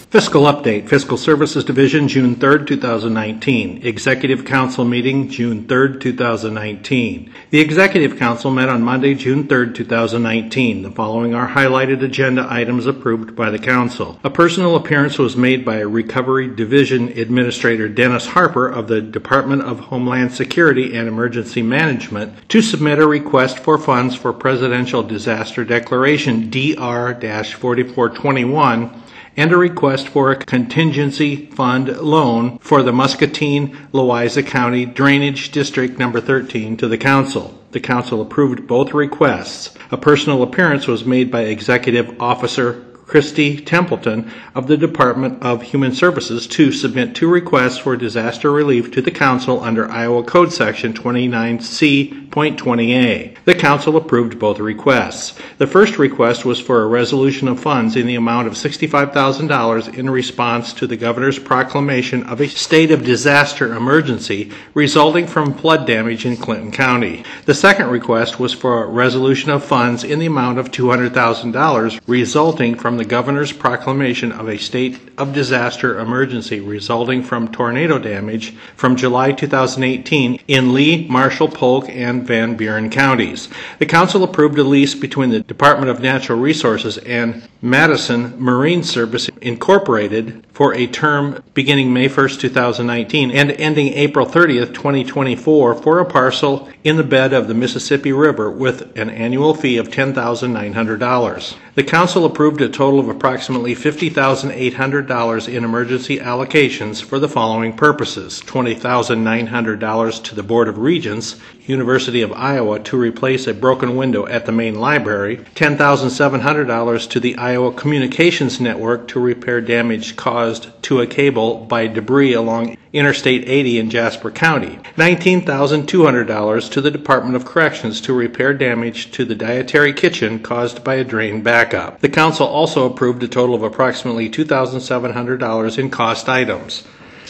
Fiscal 0.09 0.45
Update, 0.45 0.89
Fiscal 0.89 1.17
Services 1.17 1.63
Division, 1.63 2.07
June 2.07 2.35
3, 2.35 2.65
2019. 2.65 3.85
Executive 3.85 4.43
Council 4.43 4.83
meeting, 4.83 5.29
June 5.29 5.67
3, 5.67 5.99
2019. 5.99 7.31
The 7.52 7.59
Executive 7.59 8.17
Council 8.17 8.49
met 8.49 8.69
on 8.69 8.81
Monday, 8.81 9.13
June 9.13 9.47
3, 9.47 9.71
2019. 9.71 10.81
The 10.81 10.89
following 10.89 11.35
are 11.35 11.49
highlighted 11.49 12.02
agenda 12.02 12.47
items 12.49 12.87
approved 12.87 13.35
by 13.35 13.52
the 13.52 13.59
Council. 13.59 14.19
A 14.23 14.31
personal 14.31 14.75
appearance 14.75 15.19
was 15.19 15.37
made 15.37 15.63
by 15.63 15.77
Recovery 15.81 16.47
Division 16.47 17.09
Administrator 17.09 17.87
Dennis 17.87 18.25
Harper 18.25 18.67
of 18.67 18.87
the 18.87 19.02
Department 19.02 19.61
of 19.61 19.80
Homeland 19.80 20.33
Security 20.33 20.97
and 20.97 21.07
Emergency 21.07 21.61
Management 21.61 22.49
to 22.49 22.63
submit 22.63 22.97
a 22.97 23.05
request 23.05 23.59
for 23.59 23.77
funds 23.77 24.15
for 24.15 24.33
Presidential 24.33 25.03
Disaster 25.03 25.63
Declaration 25.63 26.49
DR 26.49 27.13
4421 27.13 29.03
and 29.39 29.53
a 29.53 29.57
request 29.57 30.09
for 30.09 30.31
a 30.31 30.35
contingency 30.35 31.45
fund 31.45 31.87
loan 31.87 32.59
for 32.59 32.83
the 32.83 32.91
Muscatine 32.91 33.87
Louisa 33.93 34.43
County 34.43 34.85
Drainage 34.85 35.51
District 35.51 35.97
Number 35.97 36.19
13 36.19 36.75
to 36.75 36.89
the 36.89 36.97
Council. 36.97 37.57
The 37.71 37.79
Council 37.79 38.21
approved 38.21 38.67
both 38.67 38.93
requests. 38.93 39.73
A 39.91 39.97
personal 39.97 40.43
appearance 40.43 40.87
was 40.87 41.05
made 41.05 41.31
by 41.31 41.43
Executive 41.43 42.21
Officer 42.21 42.83
Christy 43.09 43.59
Templeton 43.59 44.31
of 44.53 44.67
the 44.67 44.77
Department 44.77 45.41
of 45.41 45.63
Human 45.63 45.93
Services 45.93 46.45
to 46.45 46.71
submit 46.71 47.15
two 47.15 47.27
requests 47.27 47.79
for 47.79 47.97
disaster 47.97 48.52
relief 48.52 48.91
to 48.91 49.02
the 49.02 49.09
Council 49.09 49.63
under 49.63 49.89
Iowa 49.89 50.23
Code 50.23 50.53
Section 50.53 50.93
29C.20A. 50.93 53.37
The 53.45 53.55
Council 53.55 53.97
approved 53.97 54.37
both 54.37 54.59
requests. 54.59 55.33
The 55.57 55.65
first 55.65 55.97
request 55.97 56.45
was 56.45 56.61
for 56.61 56.83
a 56.83 56.87
resolution 56.87 57.47
of 57.47 57.59
funds 57.59 57.95
in 57.95 58.05
the 58.05 58.13
amount 58.13 58.45
of 58.45 58.53
$65,000 58.53 59.97
in 59.97 60.07
response 60.07 60.71
to 60.73 60.85
the 60.85 60.95
Governor's 60.95 61.39
proclamation 61.39 62.21
of 62.26 62.41
a 62.41 62.47
state 62.47 62.91
of 62.91 63.03
disaster 63.03 63.73
emergency 63.73 64.52
resulting 64.76 65.26
from 65.26 65.55
flood 65.55 65.87
damage 65.87 66.27
in 66.27 66.37
Clinton 66.37 66.71
County. 66.71 67.23
The 67.47 67.55
second 67.55 67.87
request 67.87 68.39
was 68.39 68.53
for 68.53 68.83
a 68.83 68.87
resolution 68.87 69.49
of 69.49 69.64
funds 69.64 70.03
in 70.03 70.20
the 70.20 70.27
amount 70.27 70.59
of 70.59 70.70
$200,000 70.70 71.99
resulting 72.05 72.76
from 72.76 72.98
the 72.99 73.05
Governor's 73.05 73.54
proclamation 73.54 74.33
of 74.33 74.49
a 74.49 74.58
state 74.58 74.99
of 75.17 75.33
disaster 75.33 75.99
emergency 75.99 76.60
resulting 76.60 77.23
from 77.23 77.49
tornado 77.49 77.98
damage 77.98 78.52
from 78.76 78.98
July 78.98 79.32
2018 79.32 80.42
in 80.49 80.73
Lee, 80.73 81.08
Marshall, 81.08 81.48
Polk, 81.48 81.88
and 81.88 82.27
Van 82.27 82.58
Buren 82.58 82.89
counties. 82.89 83.48
The 83.80 83.86
Council 83.86 84.23
approved 84.26 84.59
a 84.59 84.64
lease 84.64 84.95
between 84.95 85.30
the 85.30 85.39
Department 85.39 85.89
of 85.89 86.02
Natural 86.02 86.38
Resources 86.38 86.98
and 86.98 87.48
Madison 87.61 88.36
Marine 88.38 88.83
Service 88.83 89.30
Incorporated 89.42 90.45
for 90.52 90.73
a 90.73 90.86
term 90.86 91.42
beginning 91.54 91.93
May 91.93 92.09
1st, 92.09 92.42
2019 92.42 93.32
and 93.32 93.52
ending 93.52 93.93
April 93.93 94.26
30th, 94.26 94.73
2024 94.73 95.76
for 95.76 95.99
a 95.99 96.05
parcel 96.05 96.67
in 96.83 96.95
the 96.95 97.03
bed 97.03 97.33
of 97.33 97.47
the 97.47 97.53
Mississippi 97.53 98.13
River 98.13 98.49
with 98.49 98.97
an 98.97 99.09
annual 99.09 99.53
fee 99.53 99.77
of 99.77 99.89
$10,900. 99.89 101.55
The 101.75 101.83
Council 101.83 102.25
approved 102.25 102.61
a 102.61 102.69
total 102.69 102.99
of 102.99 103.09
approximately 103.09 103.75
$50,800 103.75 105.53
in 105.53 105.63
emergency 105.63 106.19
allocations 106.19 107.03
for 107.03 107.19
the 107.19 107.27
following 107.27 107.73
purposes 107.73 108.41
$20,900 108.45 110.23
to 110.23 110.35
the 110.35 110.43
Board 110.43 110.67
of 110.67 110.77
Regents, 110.77 111.35
University 111.65 112.21
of 112.21 112.31
Iowa, 112.31 112.79
to 112.79 112.97
replace 112.97 113.45
a 113.47 113.53
broken 113.53 113.95
window 113.95 114.25
at 114.27 114.45
the 114.45 114.51
main 114.51 114.75
library, 114.75 115.37
$10,700 115.55 117.09
to 117.09 117.19
the 117.19 117.37
Iowa 117.37 117.73
Communications 117.73 118.59
Network 118.59 119.07
to 119.09 119.19
repair 119.19 119.61
damage 119.61 120.15
caused 120.15 120.69
to 120.83 121.01
a 121.01 121.07
cable 121.07 121.65
by 121.65 121.87
debris 121.87 122.33
along 122.33 122.77
Interstate 122.92 123.48
80 123.48 123.77
in 123.77 123.89
Jasper 123.92 124.32
County, 124.32 124.80
$19,200 124.98 126.72
to 126.72 126.82
the 126.82 126.89
Department 126.89 127.36
of 127.36 127.45
Corrections 127.45 128.01
to 128.01 128.13
repair 128.13 128.51
damage 128.54 129.12
to 129.12 129.25
the 129.25 129.36
dietary 129.36 129.94
kitchen 129.94 130.39
caused 130.39 130.83
by 130.83 130.95
a 130.95 131.04
drain 131.04 131.44
backup. 131.44 132.01
The 132.01 132.10
Council 132.10 132.48
also 132.48 132.89
approved 132.89 133.22
a 133.22 133.27
total 133.27 133.54
of 133.54 133.62
approximately 133.62 134.27
$2,700 134.27 135.77
in 135.77 135.89
cost 135.92 136.27
items. 136.27 136.83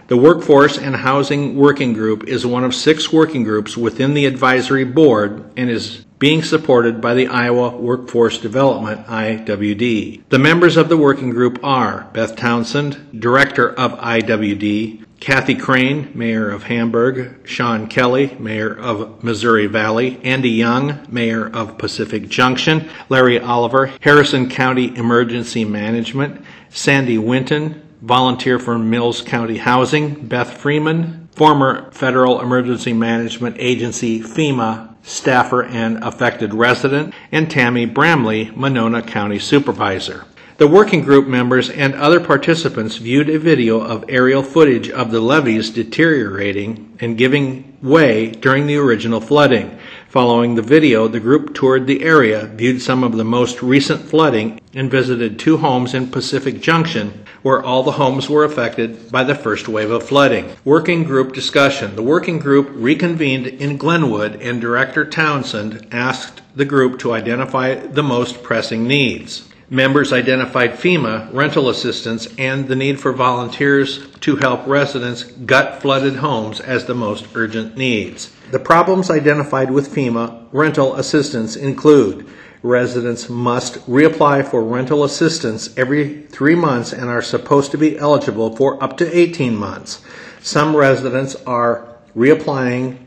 The 0.07 0.15
Workforce 0.15 0.77
and 0.77 0.95
Housing 0.95 1.57
Working 1.57 1.91
Group 1.91 2.29
is 2.29 2.45
one 2.45 2.63
of 2.63 2.73
six 2.73 3.11
working 3.11 3.43
groups 3.43 3.75
within 3.75 4.13
the 4.13 4.25
advisory 4.25 4.85
board 4.85 5.51
and 5.57 5.69
is 5.69 6.05
being 6.17 6.43
supported 6.43 7.01
by 7.01 7.13
the 7.13 7.27
Iowa 7.27 7.75
Workforce 7.75 8.37
Development 8.37 9.05
IWD. 9.07 10.21
The 10.29 10.39
members 10.39 10.77
of 10.77 10.87
the 10.87 10.95
working 10.95 11.31
group 11.31 11.59
are 11.61 12.09
Beth 12.13 12.37
Townsend, 12.37 13.19
Director 13.19 13.69
of 13.69 13.99
IWD, 13.99 15.03
Kathy 15.19 15.55
Crain, 15.55 16.09
Mayor 16.15 16.51
of 16.51 16.63
Hamburg, 16.63 17.45
Sean 17.45 17.87
Kelly, 17.87 18.33
Mayor 18.39 18.79
of 18.79 19.21
Missouri 19.25 19.67
Valley, 19.67 20.21
Andy 20.23 20.51
Young, 20.51 21.05
Mayor 21.09 21.49
of 21.53 21.77
Pacific 21.77 22.29
Junction, 22.29 22.89
Larry 23.09 23.39
Oliver, 23.39 23.87
Harrison 23.99 24.49
County 24.49 24.95
Emergency 24.95 25.65
Management, 25.65 26.45
Sandy 26.69 27.17
Winton, 27.17 27.83
volunteer 28.01 28.59
for 28.59 28.77
Mills 28.77 29.21
County 29.21 29.57
Housing, 29.57 30.27
Beth 30.27 30.57
Freeman, 30.57 31.29
former 31.31 31.91
Federal 31.91 32.41
Emergency 32.41 32.93
Management 32.93 33.55
Agency 33.59 34.19
FEMA 34.19 34.95
staffer 35.03 35.63
and 35.63 36.03
affected 36.03 36.53
resident, 36.53 37.13
and 37.31 37.49
Tammy 37.49 37.85
Bramley, 37.85 38.51
Monona 38.55 39.01
County 39.01 39.39
Supervisor. 39.39 40.25
The 40.57 40.67
working 40.67 41.03
group 41.03 41.27
members 41.27 41.69
and 41.69 41.93
other 41.93 42.19
participants 42.19 42.97
viewed 42.97 43.29
a 43.29 43.37
video 43.37 43.79
of 43.79 44.05
aerial 44.09 44.41
footage 44.41 44.89
of 44.89 45.11
the 45.11 45.21
levees 45.21 45.69
deteriorating 45.69 46.97
and 46.99 47.17
giving 47.17 47.77
way 47.81 48.31
during 48.31 48.65
the 48.65 48.77
original 48.77 49.21
flooding. 49.21 49.77
Following 50.09 50.55
the 50.55 50.61
video, 50.61 51.09
the 51.09 51.19
group 51.19 51.53
toured 51.53 51.85
the 51.85 52.01
area, 52.01 52.45
viewed 52.45 52.81
some 52.81 53.03
of 53.03 53.17
the 53.17 53.25
most 53.25 53.61
recent 53.61 54.01
flooding, 54.01 54.61
and 54.73 54.89
visited 54.89 55.37
two 55.37 55.57
homes 55.57 55.93
in 55.93 56.07
Pacific 56.07 56.61
Junction 56.61 57.25
where 57.41 57.61
all 57.61 57.83
the 57.83 57.91
homes 57.91 58.29
were 58.29 58.45
affected 58.45 59.11
by 59.11 59.23
the 59.23 59.35
first 59.35 59.67
wave 59.67 59.91
of 59.91 60.03
flooding. 60.03 60.55
Working 60.63 61.03
group 61.03 61.33
discussion. 61.33 61.95
The 61.95 62.03
working 62.03 62.39
group 62.39 62.69
reconvened 62.71 63.47
in 63.47 63.77
Glenwood 63.77 64.41
and 64.41 64.61
Director 64.61 65.03
Townsend 65.05 65.87
asked 65.91 66.41
the 66.55 66.65
group 66.65 66.99
to 66.99 67.11
identify 67.11 67.75
the 67.75 68.03
most 68.03 68.43
pressing 68.43 68.87
needs. 68.87 69.47
Members 69.69 70.13
identified 70.13 70.71
FEMA, 70.71 71.29
rental 71.33 71.67
assistance, 71.67 72.27
and 72.37 72.69
the 72.69 72.75
need 72.75 73.01
for 73.01 73.11
volunteers 73.11 74.07
to 74.21 74.37
help 74.37 74.65
residents 74.65 75.23
gut 75.23 75.81
flooded 75.81 76.15
homes 76.15 76.61
as 76.61 76.85
the 76.85 76.95
most 76.95 77.27
urgent 77.35 77.75
needs. 77.75 78.33
The 78.49 78.59
problems 78.59 79.09
identified 79.09 79.71
with 79.71 79.93
FEMA 79.93 80.47
rental 80.53 80.95
assistance 80.95 81.57
include 81.57 82.25
residents 82.63 83.29
must 83.29 83.75
reapply 83.89 84.49
for 84.49 84.63
rental 84.63 85.03
assistance 85.03 85.75
every 85.77 86.21
three 86.27 86.55
months 86.55 86.93
and 86.93 87.09
are 87.09 87.21
supposed 87.21 87.71
to 87.71 87.77
be 87.77 87.97
eligible 87.97 88.55
for 88.55 88.81
up 88.81 88.95
to 88.97 89.17
18 89.17 89.55
months. 89.55 90.01
Some 90.41 90.75
residents 90.75 91.35
are 91.45 91.97
reapplying 92.15 92.97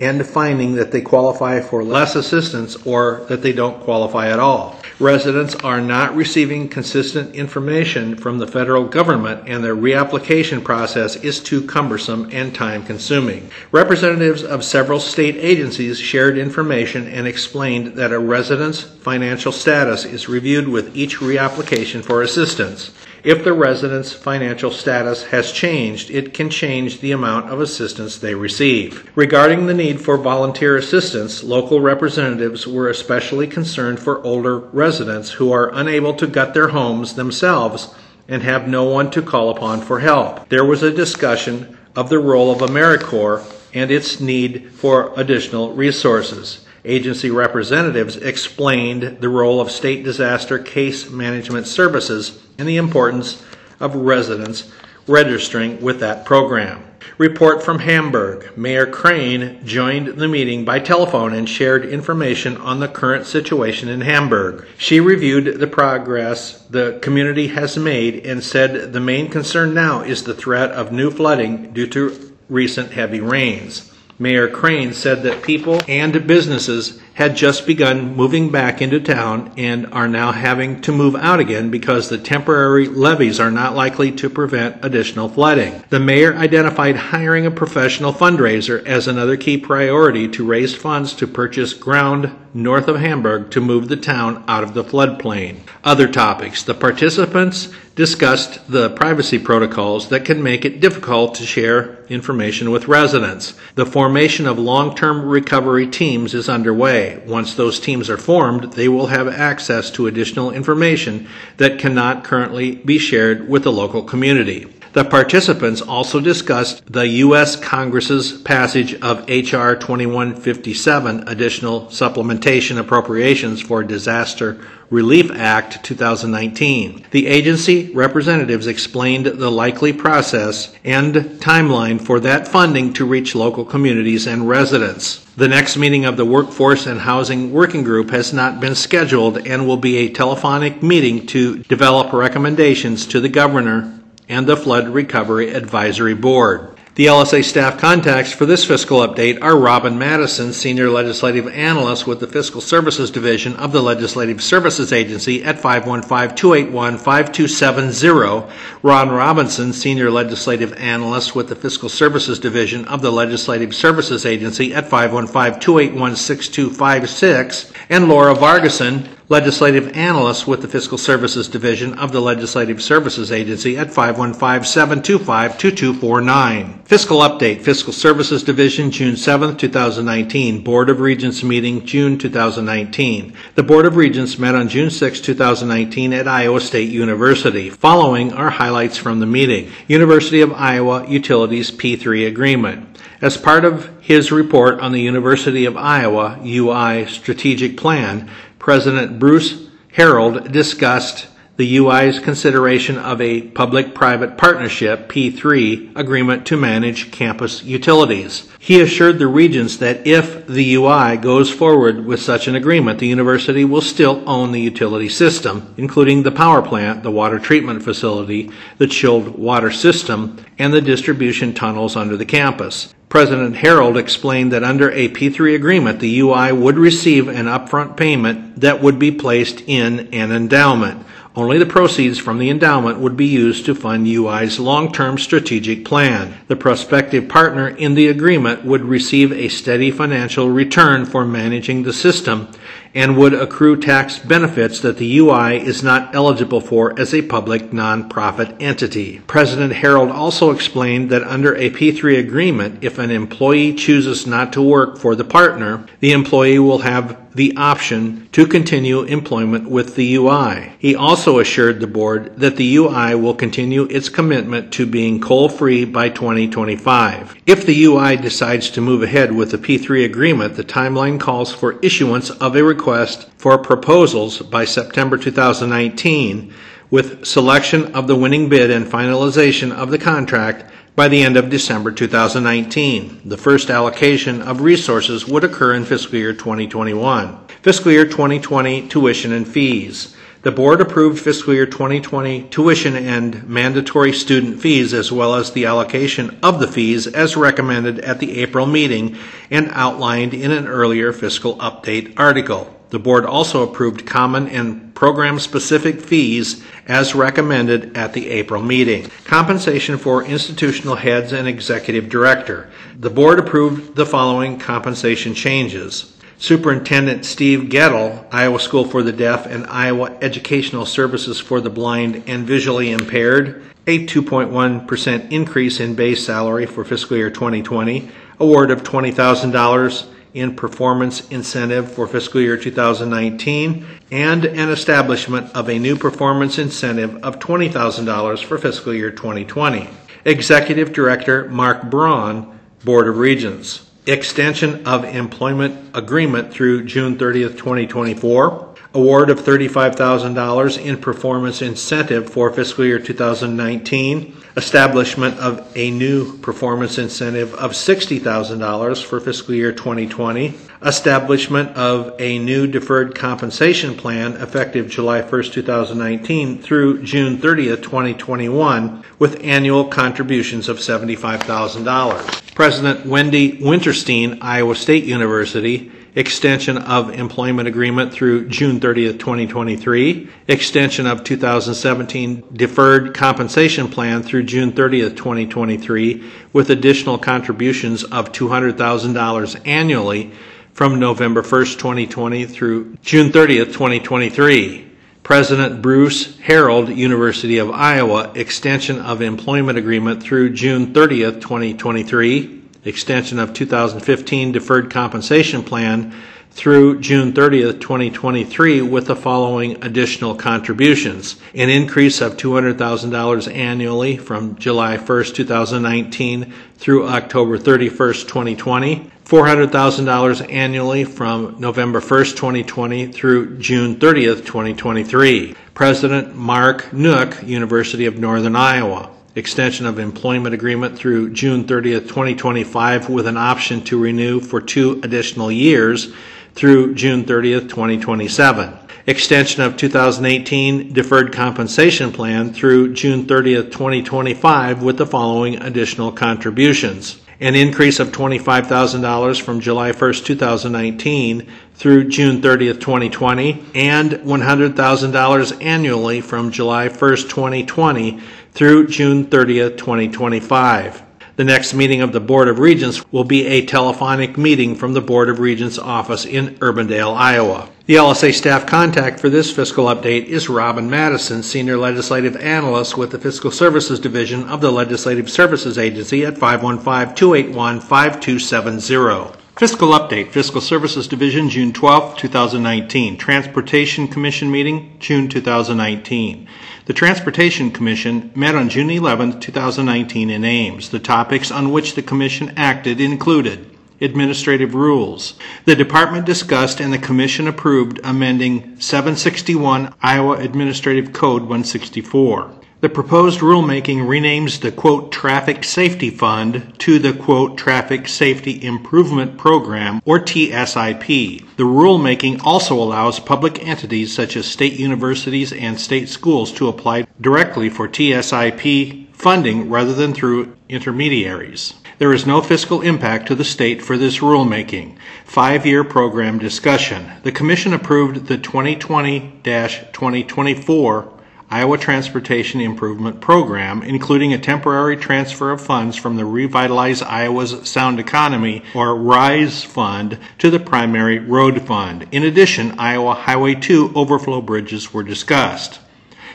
and 0.00 0.24
finding 0.26 0.74
that 0.74 0.90
they 0.90 1.00
qualify 1.02 1.60
for 1.60 1.84
less 1.84 2.16
assistance 2.16 2.74
or 2.86 3.26
that 3.28 3.42
they 3.42 3.52
don't 3.52 3.82
qualify 3.82 4.30
at 4.30 4.38
all. 4.38 4.80
Residents 4.98 5.54
are 5.56 5.80
not 5.80 6.16
receiving 6.16 6.68
consistent 6.68 7.34
information 7.34 8.16
from 8.16 8.38
the 8.38 8.46
federal 8.46 8.84
government 8.84 9.42
and 9.46 9.62
their 9.62 9.76
reapplication 9.76 10.64
process 10.64 11.16
is 11.16 11.40
too 11.40 11.66
cumbersome 11.66 12.28
and 12.32 12.54
time 12.54 12.82
consuming. 12.84 13.50
Representatives 13.72 14.42
of 14.42 14.64
several 14.64 15.00
state 15.00 15.36
agencies 15.36 15.98
shared 15.98 16.38
information 16.38 17.06
and 17.06 17.26
explained 17.26 17.88
that 17.88 18.12
a 18.12 18.18
resident's 18.18 18.82
financial 18.82 19.52
status 19.52 20.04
is 20.04 20.28
reviewed 20.28 20.68
with 20.68 20.96
each 20.96 21.18
reapplication 21.18 22.02
for 22.02 22.22
assistance. 22.22 22.90
If 23.22 23.44
the 23.44 23.52
resident's 23.52 24.14
financial 24.14 24.70
status 24.70 25.24
has 25.24 25.52
changed, 25.52 26.10
it 26.10 26.32
can 26.32 26.48
change 26.48 27.00
the 27.00 27.12
amount 27.12 27.50
of 27.50 27.60
assistance 27.60 28.16
they 28.16 28.34
receive. 28.34 29.10
Regarding 29.14 29.66
the 29.66 29.74
need 29.74 30.00
for 30.00 30.16
volunteer 30.16 30.76
assistance, 30.76 31.44
local 31.44 31.80
representatives 31.80 32.66
were 32.66 32.88
especially 32.88 33.46
concerned 33.46 34.00
for 34.00 34.24
older 34.24 34.58
residents 34.58 35.32
who 35.32 35.52
are 35.52 35.70
unable 35.74 36.14
to 36.14 36.26
gut 36.26 36.54
their 36.54 36.68
homes 36.68 37.14
themselves 37.14 37.94
and 38.26 38.42
have 38.42 38.66
no 38.66 38.84
one 38.84 39.10
to 39.10 39.20
call 39.20 39.50
upon 39.50 39.82
for 39.82 40.00
help. 40.00 40.48
There 40.48 40.64
was 40.64 40.82
a 40.82 40.90
discussion 40.90 41.76
of 41.94 42.08
the 42.08 42.18
role 42.18 42.50
of 42.50 42.60
AmeriCorps 42.60 43.56
and 43.74 43.90
its 43.90 44.18
need 44.18 44.70
for 44.72 45.12
additional 45.16 45.74
resources. 45.74 46.64
Agency 46.84 47.30
representatives 47.30 48.16
explained 48.16 49.18
the 49.20 49.28
role 49.28 49.60
of 49.60 49.70
state 49.70 50.02
disaster 50.04 50.58
case 50.58 51.10
management 51.10 51.66
services 51.66 52.42
and 52.58 52.68
the 52.68 52.78
importance 52.78 53.44
of 53.80 53.94
residents 53.94 54.70
registering 55.06 55.80
with 55.80 56.00
that 56.00 56.24
program. 56.24 56.84
Report 57.18 57.62
from 57.62 57.80
Hamburg. 57.80 58.56
Mayor 58.56 58.86
Crain 58.86 59.60
joined 59.64 60.18
the 60.18 60.28
meeting 60.28 60.64
by 60.64 60.78
telephone 60.78 61.34
and 61.34 61.48
shared 61.48 61.84
information 61.84 62.56
on 62.58 62.80
the 62.80 62.88
current 62.88 63.26
situation 63.26 63.88
in 63.88 64.00
Hamburg. 64.00 64.66
She 64.78 65.00
reviewed 65.00 65.58
the 65.58 65.66
progress 65.66 66.62
the 66.70 66.98
community 67.02 67.48
has 67.48 67.76
made 67.76 68.26
and 68.26 68.42
said 68.42 68.92
the 68.92 69.00
main 69.00 69.28
concern 69.28 69.74
now 69.74 70.00
is 70.00 70.24
the 70.24 70.34
threat 70.34 70.70
of 70.70 70.92
new 70.92 71.10
flooding 71.10 71.72
due 71.72 71.86
to 71.88 72.36
recent 72.48 72.92
heavy 72.92 73.20
rains. 73.20 73.89
Mayor 74.20 74.48
Crain 74.48 74.92
said 74.92 75.22
that 75.22 75.42
people 75.42 75.80
and 75.88 76.26
businesses 76.26 77.00
had 77.20 77.36
just 77.36 77.66
begun 77.66 78.16
moving 78.16 78.50
back 78.50 78.80
into 78.80 78.98
town 78.98 79.52
and 79.58 79.84
are 79.92 80.08
now 80.08 80.32
having 80.32 80.80
to 80.80 80.90
move 80.90 81.14
out 81.14 81.38
again 81.38 81.70
because 81.70 82.08
the 82.08 82.16
temporary 82.16 82.88
levees 82.88 83.38
are 83.38 83.50
not 83.50 83.76
likely 83.76 84.10
to 84.10 84.30
prevent 84.30 84.82
additional 84.82 85.28
flooding. 85.28 85.84
The 85.90 86.00
mayor 86.00 86.34
identified 86.34 86.96
hiring 86.96 87.44
a 87.44 87.50
professional 87.50 88.14
fundraiser 88.14 88.82
as 88.86 89.06
another 89.06 89.36
key 89.36 89.58
priority 89.58 90.28
to 90.28 90.46
raise 90.46 90.74
funds 90.74 91.12
to 91.16 91.26
purchase 91.26 91.74
ground 91.74 92.34
north 92.54 92.88
of 92.88 92.96
Hamburg 92.96 93.50
to 93.50 93.60
move 93.60 93.88
the 93.88 93.96
town 93.96 94.42
out 94.48 94.64
of 94.64 94.72
the 94.72 94.82
floodplain. 94.82 95.60
Other 95.84 96.08
topics. 96.08 96.62
The 96.62 96.74
participants 96.74 97.68
discussed 97.94 98.66
the 98.70 98.90
privacy 98.90 99.38
protocols 99.38 100.08
that 100.08 100.24
can 100.24 100.42
make 100.42 100.64
it 100.64 100.80
difficult 100.80 101.34
to 101.34 101.44
share 101.44 102.02
information 102.06 102.70
with 102.70 102.88
residents. 102.88 103.54
The 103.74 103.86
formation 103.86 104.46
of 104.46 104.58
long 104.58 104.96
term 104.96 105.26
recovery 105.26 105.86
teams 105.86 106.34
is 106.34 106.48
underway. 106.48 107.09
Once 107.18 107.54
those 107.54 107.80
teams 107.80 108.08
are 108.10 108.16
formed, 108.16 108.72
they 108.72 108.88
will 108.88 109.08
have 109.08 109.28
access 109.28 109.90
to 109.90 110.06
additional 110.06 110.50
information 110.50 111.28
that 111.56 111.78
cannot 111.78 112.24
currently 112.24 112.76
be 112.76 112.98
shared 112.98 113.48
with 113.48 113.64
the 113.64 113.72
local 113.72 114.02
community. 114.02 114.66
The 114.92 115.04
participants 115.04 115.80
also 115.80 116.18
discussed 116.18 116.82
the 116.92 117.06
U.S. 117.06 117.54
Congress's 117.54 118.32
passage 118.42 118.94
of 119.00 119.30
H.R. 119.30 119.76
2157, 119.76 121.28
additional 121.28 121.82
supplementation 121.82 122.76
appropriations 122.76 123.60
for 123.60 123.84
Disaster 123.84 124.60
Relief 124.90 125.30
Act 125.30 125.84
2019. 125.84 127.06
The 127.12 127.28
agency 127.28 127.94
representatives 127.94 128.66
explained 128.66 129.26
the 129.26 129.48
likely 129.48 129.92
process 129.92 130.74
and 130.82 131.14
timeline 131.14 132.04
for 132.04 132.18
that 132.18 132.48
funding 132.48 132.92
to 132.94 133.04
reach 133.04 133.36
local 133.36 133.64
communities 133.64 134.26
and 134.26 134.48
residents. 134.48 135.24
The 135.36 135.46
next 135.46 135.76
meeting 135.76 136.04
of 136.04 136.16
the 136.16 136.24
Workforce 136.24 136.86
and 136.86 136.98
Housing 136.98 137.52
Working 137.52 137.84
Group 137.84 138.10
has 138.10 138.32
not 138.32 138.58
been 138.58 138.74
scheduled 138.74 139.46
and 139.46 139.68
will 139.68 139.76
be 139.76 139.98
a 139.98 140.12
telephonic 140.12 140.82
meeting 140.82 141.26
to 141.28 141.58
develop 141.58 142.12
recommendations 142.12 143.06
to 143.06 143.20
the 143.20 143.28
governor 143.28 143.99
and 144.30 144.46
the 144.46 144.56
Flood 144.56 144.88
Recovery 144.88 145.52
Advisory 145.52 146.14
Board. 146.14 146.70
The 146.96 147.06
LSA 147.06 147.44
staff 147.44 147.78
contacts 147.78 148.32
for 148.32 148.46
this 148.46 148.64
fiscal 148.64 148.98
update 148.98 149.40
are 149.42 149.56
Robin 149.56 149.96
Madison, 149.96 150.52
Senior 150.52 150.90
Legislative 150.90 151.46
Analyst 151.48 152.04
with 152.06 152.20
the 152.20 152.26
Fiscal 152.26 152.60
Services 152.60 153.10
Division 153.10 153.56
of 153.56 153.72
the 153.72 153.80
Legislative 153.80 154.42
Services 154.42 154.92
Agency 154.92 155.42
at 155.42 155.56
515-281-5270, 155.56 158.50
Ron 158.82 159.08
Robinson, 159.10 159.72
Senior 159.72 160.10
Legislative 160.10 160.74
Analyst 160.74 161.34
with 161.34 161.48
the 161.48 161.56
Fiscal 161.56 161.88
Services 161.88 162.38
Division 162.38 162.84
of 162.86 163.00
the 163.02 163.12
Legislative 163.12 163.74
Services 163.74 164.26
Agency 164.26 164.74
at 164.74 164.84
515-281-6256, 164.84 167.72
and 167.88 168.08
Laura 168.08 168.34
Vargason, 168.34 169.08
Legislative 169.30 169.96
Analyst 169.96 170.46
with 170.48 170.60
the 170.60 170.66
Fiscal 170.66 170.98
Services 170.98 171.46
Division 171.46 171.96
of 172.00 172.10
the 172.10 172.20
Legislative 172.20 172.82
Services 172.82 173.30
Agency 173.30 173.78
at 173.78 173.86
515-725-2249. 173.86 176.84
Fiscal 176.84 177.20
Update, 177.20 177.60
Fiscal 177.60 177.92
Services 177.92 178.42
Division, 178.42 178.90
June 178.90 179.16
7, 179.16 179.56
2019. 179.56 180.64
Board 180.64 180.90
of 180.90 180.98
Regents 180.98 181.44
meeting, 181.44 181.86
June 181.86 182.18
2019. 182.18 183.32
The 183.54 183.62
Board 183.62 183.86
of 183.86 183.94
Regents 183.94 184.36
met 184.36 184.56
on 184.56 184.68
June 184.68 184.90
6, 184.90 185.20
2019 185.20 186.12
at 186.12 186.26
Iowa 186.26 186.60
State 186.60 186.90
University. 186.90 187.70
Following 187.70 188.32
are 188.32 188.50
highlights 188.50 188.96
from 188.96 189.20
the 189.20 189.26
meeting. 189.26 189.70
University 189.86 190.40
of 190.40 190.52
Iowa 190.54 191.08
Utilities 191.08 191.70
P3 191.70 192.26
Agreement. 192.26 192.88
As 193.22 193.36
part 193.36 193.64
of 193.64 193.88
his 194.00 194.32
report 194.32 194.80
on 194.80 194.90
the 194.90 195.00
University 195.00 195.66
of 195.66 195.76
Iowa 195.76 196.40
UI 196.44 197.06
Strategic 197.06 197.76
Plan, 197.76 198.28
President 198.60 199.18
Bruce 199.18 199.66
Harreld 199.96 200.52
discussed 200.52 201.26
the 201.56 201.76
UI's 201.76 202.18
consideration 202.18 202.96
of 202.98 203.20
a 203.20 203.42
public 203.42 203.94
private 203.94 204.36
partnership 204.38 205.08
P3 205.08 205.96
agreement 205.96 206.46
to 206.46 206.56
manage 206.56 207.10
campus 207.10 207.62
utilities. 207.64 208.48
He 208.58 208.80
assured 208.80 209.18
the 209.18 209.26
regents 209.26 209.78
that 209.78 210.06
if 210.06 210.46
the 210.46 210.74
UI 210.74 211.16
goes 211.16 211.50
forward 211.50 212.04
with 212.04 212.20
such 212.20 212.48
an 212.48 212.54
agreement, 212.54 212.98
the 212.98 213.08
university 213.08 213.64
will 213.64 213.80
still 213.80 214.22
own 214.26 214.52
the 214.52 214.60
utility 214.60 215.08
system, 215.08 215.74
including 215.76 216.22
the 216.22 216.30
power 216.30 216.62
plant, 216.62 217.02
the 217.02 217.10
water 217.10 217.38
treatment 217.38 217.82
facility, 217.82 218.50
the 218.78 218.86
chilled 218.86 219.38
water 219.38 219.70
system, 219.70 220.36
and 220.58 220.72
the 220.72 220.80
distribution 220.82 221.52
tunnels 221.54 221.96
under 221.96 222.16
the 222.16 222.26
campus. 222.26 222.94
President 223.10 223.56
Harreld 223.56 223.98
explained 223.98 224.52
that 224.52 224.62
under 224.62 224.88
a 224.92 225.08
P3 225.08 225.56
agreement, 225.56 225.98
the 225.98 226.20
UI 226.20 226.52
would 226.52 226.78
receive 226.78 227.26
an 227.26 227.46
upfront 227.46 227.96
payment 227.96 228.60
that 228.60 228.80
would 228.80 229.00
be 229.00 229.10
placed 229.10 229.62
in 229.66 230.08
an 230.14 230.30
endowment. 230.30 231.04
Only 231.34 231.58
the 231.58 231.66
proceeds 231.66 232.20
from 232.20 232.38
the 232.38 232.50
endowment 232.50 233.00
would 233.00 233.16
be 233.16 233.26
used 233.26 233.66
to 233.66 233.74
fund 233.74 234.06
UI's 234.06 234.60
long 234.60 234.92
term 234.92 235.18
strategic 235.18 235.84
plan. 235.84 236.34
The 236.46 236.54
prospective 236.54 237.28
partner 237.28 237.68
in 237.68 237.94
the 237.94 238.06
agreement 238.06 238.64
would 238.64 238.82
receive 238.82 239.32
a 239.32 239.48
steady 239.48 239.90
financial 239.90 240.48
return 240.48 241.04
for 241.04 241.24
managing 241.24 241.82
the 241.82 241.92
system 241.92 242.48
and 242.94 243.16
would 243.16 243.34
accrue 243.34 243.76
tax 243.76 244.18
benefits 244.18 244.80
that 244.80 244.98
the 244.98 245.18
UI 245.18 245.58
is 245.58 245.82
not 245.82 246.14
eligible 246.14 246.60
for 246.60 246.98
as 246.98 247.14
a 247.14 247.22
public 247.22 247.70
nonprofit 247.70 248.56
entity. 248.60 249.20
President 249.26 249.72
Harreld 249.72 250.12
also 250.12 250.50
explained 250.50 251.10
that 251.10 251.22
under 251.22 251.54
a 251.54 251.70
P3 251.70 252.18
agreement, 252.18 252.82
if 252.82 252.98
an 252.98 253.10
employee 253.10 253.74
chooses 253.74 254.26
not 254.26 254.52
to 254.52 254.62
work 254.62 254.98
for 254.98 255.14
the 255.14 255.24
partner, 255.24 255.86
the 256.00 256.12
employee 256.12 256.58
will 256.58 256.78
have 256.78 257.16
the 257.34 257.56
option 257.56 258.28
to 258.32 258.46
continue 258.46 259.02
employment 259.02 259.68
with 259.70 259.94
the 259.94 260.16
UI. 260.16 260.72
He 260.78 260.96
also 260.96 261.38
assured 261.38 261.80
the 261.80 261.86
board 261.86 262.36
that 262.36 262.56
the 262.56 262.76
UI 262.76 263.14
will 263.14 263.34
continue 263.34 263.84
its 263.84 264.08
commitment 264.08 264.72
to 264.74 264.86
being 264.86 265.20
coal 265.20 265.48
free 265.48 265.84
by 265.84 266.08
2025. 266.08 267.36
If 267.46 267.64
the 267.64 267.84
UI 267.84 268.16
decides 268.16 268.70
to 268.70 268.80
move 268.80 269.02
ahead 269.02 269.32
with 269.32 269.52
the 269.52 269.58
P3 269.58 270.04
agreement, 270.04 270.54
the 270.54 270.64
timeline 270.64 271.20
calls 271.20 271.52
for 271.52 271.78
issuance 271.80 272.30
of 272.30 272.56
a 272.56 272.64
request 272.64 273.30
for 273.36 273.56
proposals 273.58 274.40
by 274.40 274.64
September 274.64 275.16
2019 275.16 276.52
with 276.90 277.24
selection 277.24 277.94
of 277.94 278.08
the 278.08 278.16
winning 278.16 278.48
bid 278.48 278.70
and 278.70 278.86
finalization 278.86 279.72
of 279.72 279.90
the 279.90 279.98
contract 279.98 280.64
by 280.96 281.08
the 281.08 281.22
end 281.22 281.36
of 281.36 281.50
December 281.50 281.92
2019. 281.92 283.22
The 283.24 283.36
first 283.36 283.70
allocation 283.70 284.42
of 284.42 284.60
resources 284.60 285.26
would 285.26 285.44
occur 285.44 285.74
in 285.74 285.84
fiscal 285.84 286.18
year 286.18 286.32
2021. 286.32 287.46
Fiscal 287.62 287.92
year 287.92 288.04
2020 288.04 288.88
tuition 288.88 289.32
and 289.32 289.46
fees. 289.46 290.16
The 290.42 290.50
board 290.50 290.80
approved 290.80 291.22
fiscal 291.22 291.52
year 291.52 291.66
2020 291.66 292.44
tuition 292.44 292.96
and 292.96 293.46
mandatory 293.46 294.12
student 294.12 294.60
fees 294.60 294.94
as 294.94 295.12
well 295.12 295.34
as 295.34 295.52
the 295.52 295.66
allocation 295.66 296.38
of 296.42 296.60
the 296.60 296.68
fees 296.68 297.06
as 297.06 297.36
recommended 297.36 297.98
at 297.98 298.20
the 298.20 298.40
April 298.40 298.64
meeting 298.64 299.18
and 299.50 299.68
outlined 299.72 300.32
in 300.32 300.50
an 300.50 300.66
earlier 300.66 301.12
fiscal 301.12 301.56
update 301.56 302.14
article. 302.18 302.74
The 302.90 302.98
board 302.98 303.24
also 303.24 303.62
approved 303.62 304.04
common 304.04 304.48
and 304.48 304.94
program 304.94 305.38
specific 305.38 306.00
fees 306.00 306.62
as 306.88 307.14
recommended 307.14 307.96
at 307.96 308.12
the 308.12 308.28
April 308.28 308.62
meeting. 308.62 309.08
Compensation 309.24 309.96
for 309.96 310.24
institutional 310.24 310.96
heads 310.96 311.32
and 311.32 311.46
executive 311.46 312.08
director. 312.08 312.68
The 312.98 313.10
board 313.10 313.38
approved 313.38 313.94
the 313.94 314.06
following 314.06 314.58
compensation 314.58 315.34
changes. 315.34 316.16
Superintendent 316.38 317.24
Steve 317.24 317.68
Gettel, 317.68 318.26
Iowa 318.32 318.58
School 318.58 318.84
for 318.84 319.02
the 319.02 319.12
Deaf 319.12 319.46
and 319.46 319.66
Iowa 319.66 320.16
Educational 320.20 320.86
Services 320.86 321.38
for 321.38 321.60
the 321.60 321.70
Blind 321.70 322.24
and 322.26 322.46
Visually 322.46 322.90
Impaired, 322.90 323.62
a 323.86 324.06
2.1% 324.06 325.30
increase 325.30 325.80
in 325.80 325.94
base 325.94 326.24
salary 326.24 326.66
for 326.66 326.84
fiscal 326.84 327.16
year 327.16 327.30
2020, 327.30 328.10
award 328.40 328.70
of 328.70 328.82
$20,000 328.82 330.06
in 330.34 330.54
performance 330.54 331.28
incentive 331.30 331.90
for 331.92 332.06
fiscal 332.06 332.40
year 332.40 332.56
2019, 332.56 333.86
and 334.10 334.44
an 334.44 334.68
establishment 334.70 335.54
of 335.54 335.68
a 335.68 335.78
new 335.78 335.96
performance 335.96 336.58
incentive 336.58 337.16
of 337.24 337.38
$20,000 337.38 338.44
for 338.44 338.58
fiscal 338.58 338.94
year 338.94 339.10
2020. 339.10 339.88
Executive 340.24 340.92
Director 340.92 341.48
Mark 341.48 341.90
Braun, 341.90 342.58
Board 342.84 343.08
of 343.08 343.18
Regents 343.18 343.90
extension 344.06 344.86
of 344.86 345.04
employment 345.04 345.94
agreement 345.94 346.52
through 346.52 346.84
June 346.84 347.16
30th, 347.16 347.56
2024, 347.58 348.69
award 348.92 349.30
of 349.30 349.40
$35,000 349.40 350.84
in 350.84 350.96
performance 350.96 351.62
incentive 351.62 352.28
for 352.30 352.52
fiscal 352.52 352.84
year 352.84 352.98
2019, 352.98 354.36
establishment 354.56 355.38
of 355.38 355.70
a 355.76 355.90
new 355.92 356.36
performance 356.38 356.98
incentive 356.98 357.54
of 357.54 357.70
$60,000 357.72 359.04
for 359.04 359.20
fiscal 359.20 359.54
year 359.54 359.72
2020, 359.72 360.54
establishment 360.82 361.68
of 361.76 362.14
a 362.18 362.38
new 362.40 362.66
deferred 362.66 363.14
compensation 363.14 363.94
plan 363.94 364.32
effective 364.34 364.88
July 364.88 365.22
1st, 365.22 365.52
2019 365.52 366.58
through 366.58 367.02
June 367.02 367.36
30th, 367.38 367.82
2021 367.82 369.04
with 369.20 369.40
annual 369.44 369.84
contributions 369.84 370.68
of 370.68 370.78
$75,000. 370.78 372.54
President 372.54 373.06
Wendy 373.06 373.58
Wintersteen, 373.58 374.38
Iowa 374.40 374.74
State 374.74 375.04
University, 375.04 375.92
extension 376.14 376.78
of 376.78 377.10
employment 377.10 377.68
agreement 377.68 378.12
through 378.12 378.48
June 378.48 378.80
30th, 378.80 379.18
2023, 379.18 380.28
extension 380.48 381.06
of 381.06 381.22
2017 381.24 382.44
deferred 382.52 383.14
compensation 383.14 383.88
plan 383.88 384.22
through 384.22 384.42
June 384.42 384.72
30th, 384.72 385.16
2023, 385.16 386.24
with 386.52 386.70
additional 386.70 387.18
contributions 387.18 388.04
of 388.04 388.32
$200,000 388.32 389.66
annually 389.66 390.32
from 390.72 390.98
November 390.98 391.42
1st, 391.42 391.78
2020 391.78 392.46
through 392.46 392.96
June 393.02 393.30
30th, 393.30 393.66
2023. 393.66 394.86
President 395.22 395.80
Bruce 395.80 396.36
Harreld, 396.38 396.96
University 396.96 397.58
of 397.58 397.70
Iowa, 397.70 398.32
extension 398.34 398.98
of 398.98 399.22
employment 399.22 399.78
agreement 399.78 400.22
through 400.22 400.50
June 400.50 400.92
30th, 400.92 401.40
2023, 401.40 402.59
extension 402.84 403.38
of 403.38 403.52
2015 403.52 404.52
deferred 404.52 404.90
compensation 404.90 405.62
plan 405.62 406.14
through 406.52 407.00
June 407.00 407.32
30th, 407.32 407.80
2023, 407.80 408.82
with 408.82 409.06
the 409.06 409.16
following 409.16 409.82
additional 409.84 410.34
contributions 410.34 411.40
an 411.54 411.70
increase 411.70 412.20
of 412.20 412.36
$200,000 412.36 413.54
annually 413.54 414.16
from 414.16 414.56
July 414.56 414.96
1st, 414.96 415.34
2019 415.36 416.52
through 416.76 417.08
October 417.08 417.56
31st, 417.56 418.26
2020, 418.26 419.10
$400,000 419.24 420.52
annually 420.52 421.04
from 421.04 421.54
November 421.60 422.00
1st, 422.00 422.36
2020 422.36 423.06
through 423.12 423.58
June 423.58 423.96
30th, 423.96 424.44
2023. 424.44 425.54
President 425.72 426.34
Mark 426.34 426.92
Nook, 426.92 427.40
University 427.44 428.06
of 428.06 428.18
Northern 428.18 428.56
Iowa. 428.56 429.10
Extension 429.36 429.86
of 429.86 430.00
employment 430.00 430.54
agreement 430.54 430.98
through 430.98 431.30
June 431.30 431.62
30th, 431.62 432.08
2025, 432.08 433.08
with 433.08 433.28
an 433.28 433.36
option 433.36 433.80
to 433.84 433.96
renew 433.96 434.40
for 434.40 434.60
two 434.60 435.00
additional 435.04 435.52
years 435.52 436.12
through 436.54 436.96
June 436.96 437.22
30th, 437.24 437.68
2027. 437.68 438.74
Extension 439.06 439.62
of 439.62 439.76
2018 439.76 440.92
deferred 440.92 441.32
compensation 441.32 442.10
plan 442.10 442.52
through 442.52 442.92
June 442.92 443.24
30th, 443.24 443.70
2025, 443.70 444.82
with 444.82 444.98
the 444.98 445.06
following 445.06 445.62
additional 445.62 446.10
contributions 446.10 447.20
an 447.40 447.54
increase 447.54 447.98
of 447.98 448.08
$25,000 448.08 449.40
from 449.40 449.60
July 449.60 449.92
1st, 449.92 450.24
2019 450.26 451.46
through 451.74 452.08
June 452.08 452.42
30th, 452.42 452.80
2020, 452.80 453.64
and 453.74 454.10
$100,000 454.10 455.64
annually 455.64 456.20
from 456.20 456.50
July 456.50 456.88
1st, 456.88 457.30
2020 457.30 458.20
through 458.52 458.88
June 458.88 459.26
30th, 459.26 459.76
2025. 459.78 461.02
The 461.36 461.44
next 461.44 461.72
meeting 461.72 462.02
of 462.02 462.12
the 462.12 462.20
Board 462.20 462.48
of 462.48 462.58
Regents 462.58 463.02
will 463.10 463.24
be 463.24 463.46
a 463.46 463.64
telephonic 463.64 464.36
meeting 464.36 464.74
from 464.74 464.92
the 464.92 465.00
Board 465.00 465.30
of 465.30 465.38
Regents 465.38 465.78
office 465.78 466.26
in 466.26 466.56
Urbandale, 466.56 467.16
Iowa. 467.16 467.70
The 467.86 467.94
LSA 467.94 468.34
staff 468.34 468.66
contact 468.66 469.18
for 469.18 469.30
this 469.30 469.50
fiscal 469.50 469.86
update 469.86 470.26
is 470.26 470.50
Robin 470.50 470.90
Madison, 470.90 471.42
Senior 471.42 471.78
Legislative 471.78 472.36
Analyst 472.36 472.98
with 472.98 473.10
the 473.10 473.18
Fiscal 473.18 473.50
Services 473.50 473.98
Division 473.98 474.44
of 474.48 474.60
the 474.60 474.70
Legislative 474.70 475.30
Services 475.30 475.78
Agency 475.78 476.26
at 476.26 476.36
515 476.36 477.16
281 477.16 477.80
5270. 477.80 479.40
Fiscal 479.56 479.88
Update, 479.88 480.28
Fiscal 480.28 480.60
Services 480.60 481.08
Division, 481.08 481.50
June 481.50 481.72
12, 481.72 482.16
2019. 482.16 483.16
Transportation 483.16 484.08
Commission 484.08 484.50
meeting, 484.50 484.94
June 485.00 485.28
2019. 485.28 486.48
The 486.90 486.94
Transportation 486.94 487.70
Commission 487.70 488.32
met 488.34 488.56
on 488.56 488.68
June 488.68 488.90
11, 488.90 489.38
2019 489.38 490.28
in 490.28 490.44
Ames. 490.44 490.90
The 490.90 490.98
topics 490.98 491.52
on 491.52 491.70
which 491.70 491.94
the 491.94 492.02
Commission 492.02 492.52
acted 492.56 493.00
included 493.00 493.70
administrative 494.00 494.74
rules. 494.74 495.34
The 495.66 495.76
department 495.76 496.26
discussed 496.26 496.80
and 496.80 496.92
the 496.92 496.98
commission 496.98 497.46
approved 497.46 498.00
amending 498.02 498.80
761 498.80 499.94
Iowa 500.02 500.38
Administrative 500.38 501.12
Code 501.12 501.42
164. 501.42 502.59
The 502.80 502.88
proposed 502.88 503.40
rulemaking 503.40 504.06
renames 504.06 504.60
the 504.60 504.72
quote 504.72 505.12
Traffic 505.12 505.64
Safety 505.64 506.08
Fund 506.08 506.72
to 506.78 506.98
the 506.98 507.12
quote 507.12 507.58
Traffic 507.58 508.08
Safety 508.08 508.58
Improvement 508.64 509.36
Program 509.36 510.00
or 510.06 510.18
TSIP. 510.18 511.44
The 511.56 511.64
rulemaking 511.64 512.40
also 512.42 512.74
allows 512.76 513.20
public 513.20 513.62
entities 513.62 514.14
such 514.14 514.34
as 514.34 514.46
state 514.46 514.80
universities 514.80 515.52
and 515.52 515.78
state 515.78 516.08
schools 516.08 516.52
to 516.52 516.68
apply 516.68 517.06
directly 517.20 517.68
for 517.68 517.86
TSIP 517.86 519.08
funding 519.12 519.68
rather 519.68 519.92
than 519.92 520.14
through 520.14 520.56
intermediaries. 520.70 521.74
There 521.98 522.14
is 522.14 522.26
no 522.26 522.40
fiscal 522.40 522.80
impact 522.80 523.28
to 523.28 523.34
the 523.34 523.44
state 523.44 523.82
for 523.82 523.98
this 523.98 524.20
rulemaking. 524.20 524.96
Five 525.26 525.66
year 525.66 525.84
program 525.84 526.38
discussion. 526.38 527.12
The 527.24 527.32
Commission 527.32 527.74
approved 527.74 528.24
the 528.28 528.38
2020 528.38 529.40
2024 529.44 531.19
Iowa 531.52 531.78
Transportation 531.78 532.60
Improvement 532.60 533.20
Program, 533.20 533.82
including 533.82 534.32
a 534.32 534.38
temporary 534.38 534.96
transfer 534.96 535.50
of 535.50 535.60
funds 535.60 535.96
from 535.96 536.14
the 536.16 536.24
Revitalize 536.24 537.02
Iowa's 537.02 537.68
Sound 537.68 537.98
Economy, 537.98 538.62
or 538.72 538.94
RISE 538.94 539.64
Fund, 539.64 540.18
to 540.38 540.48
the 540.48 540.60
primary 540.60 541.18
road 541.18 541.62
fund. 541.62 542.06
In 542.12 542.22
addition, 542.22 542.78
Iowa 542.78 543.14
Highway 543.14 543.56
2 543.56 543.92
overflow 543.96 544.40
bridges 544.40 544.94
were 544.94 545.02
discussed. 545.02 545.80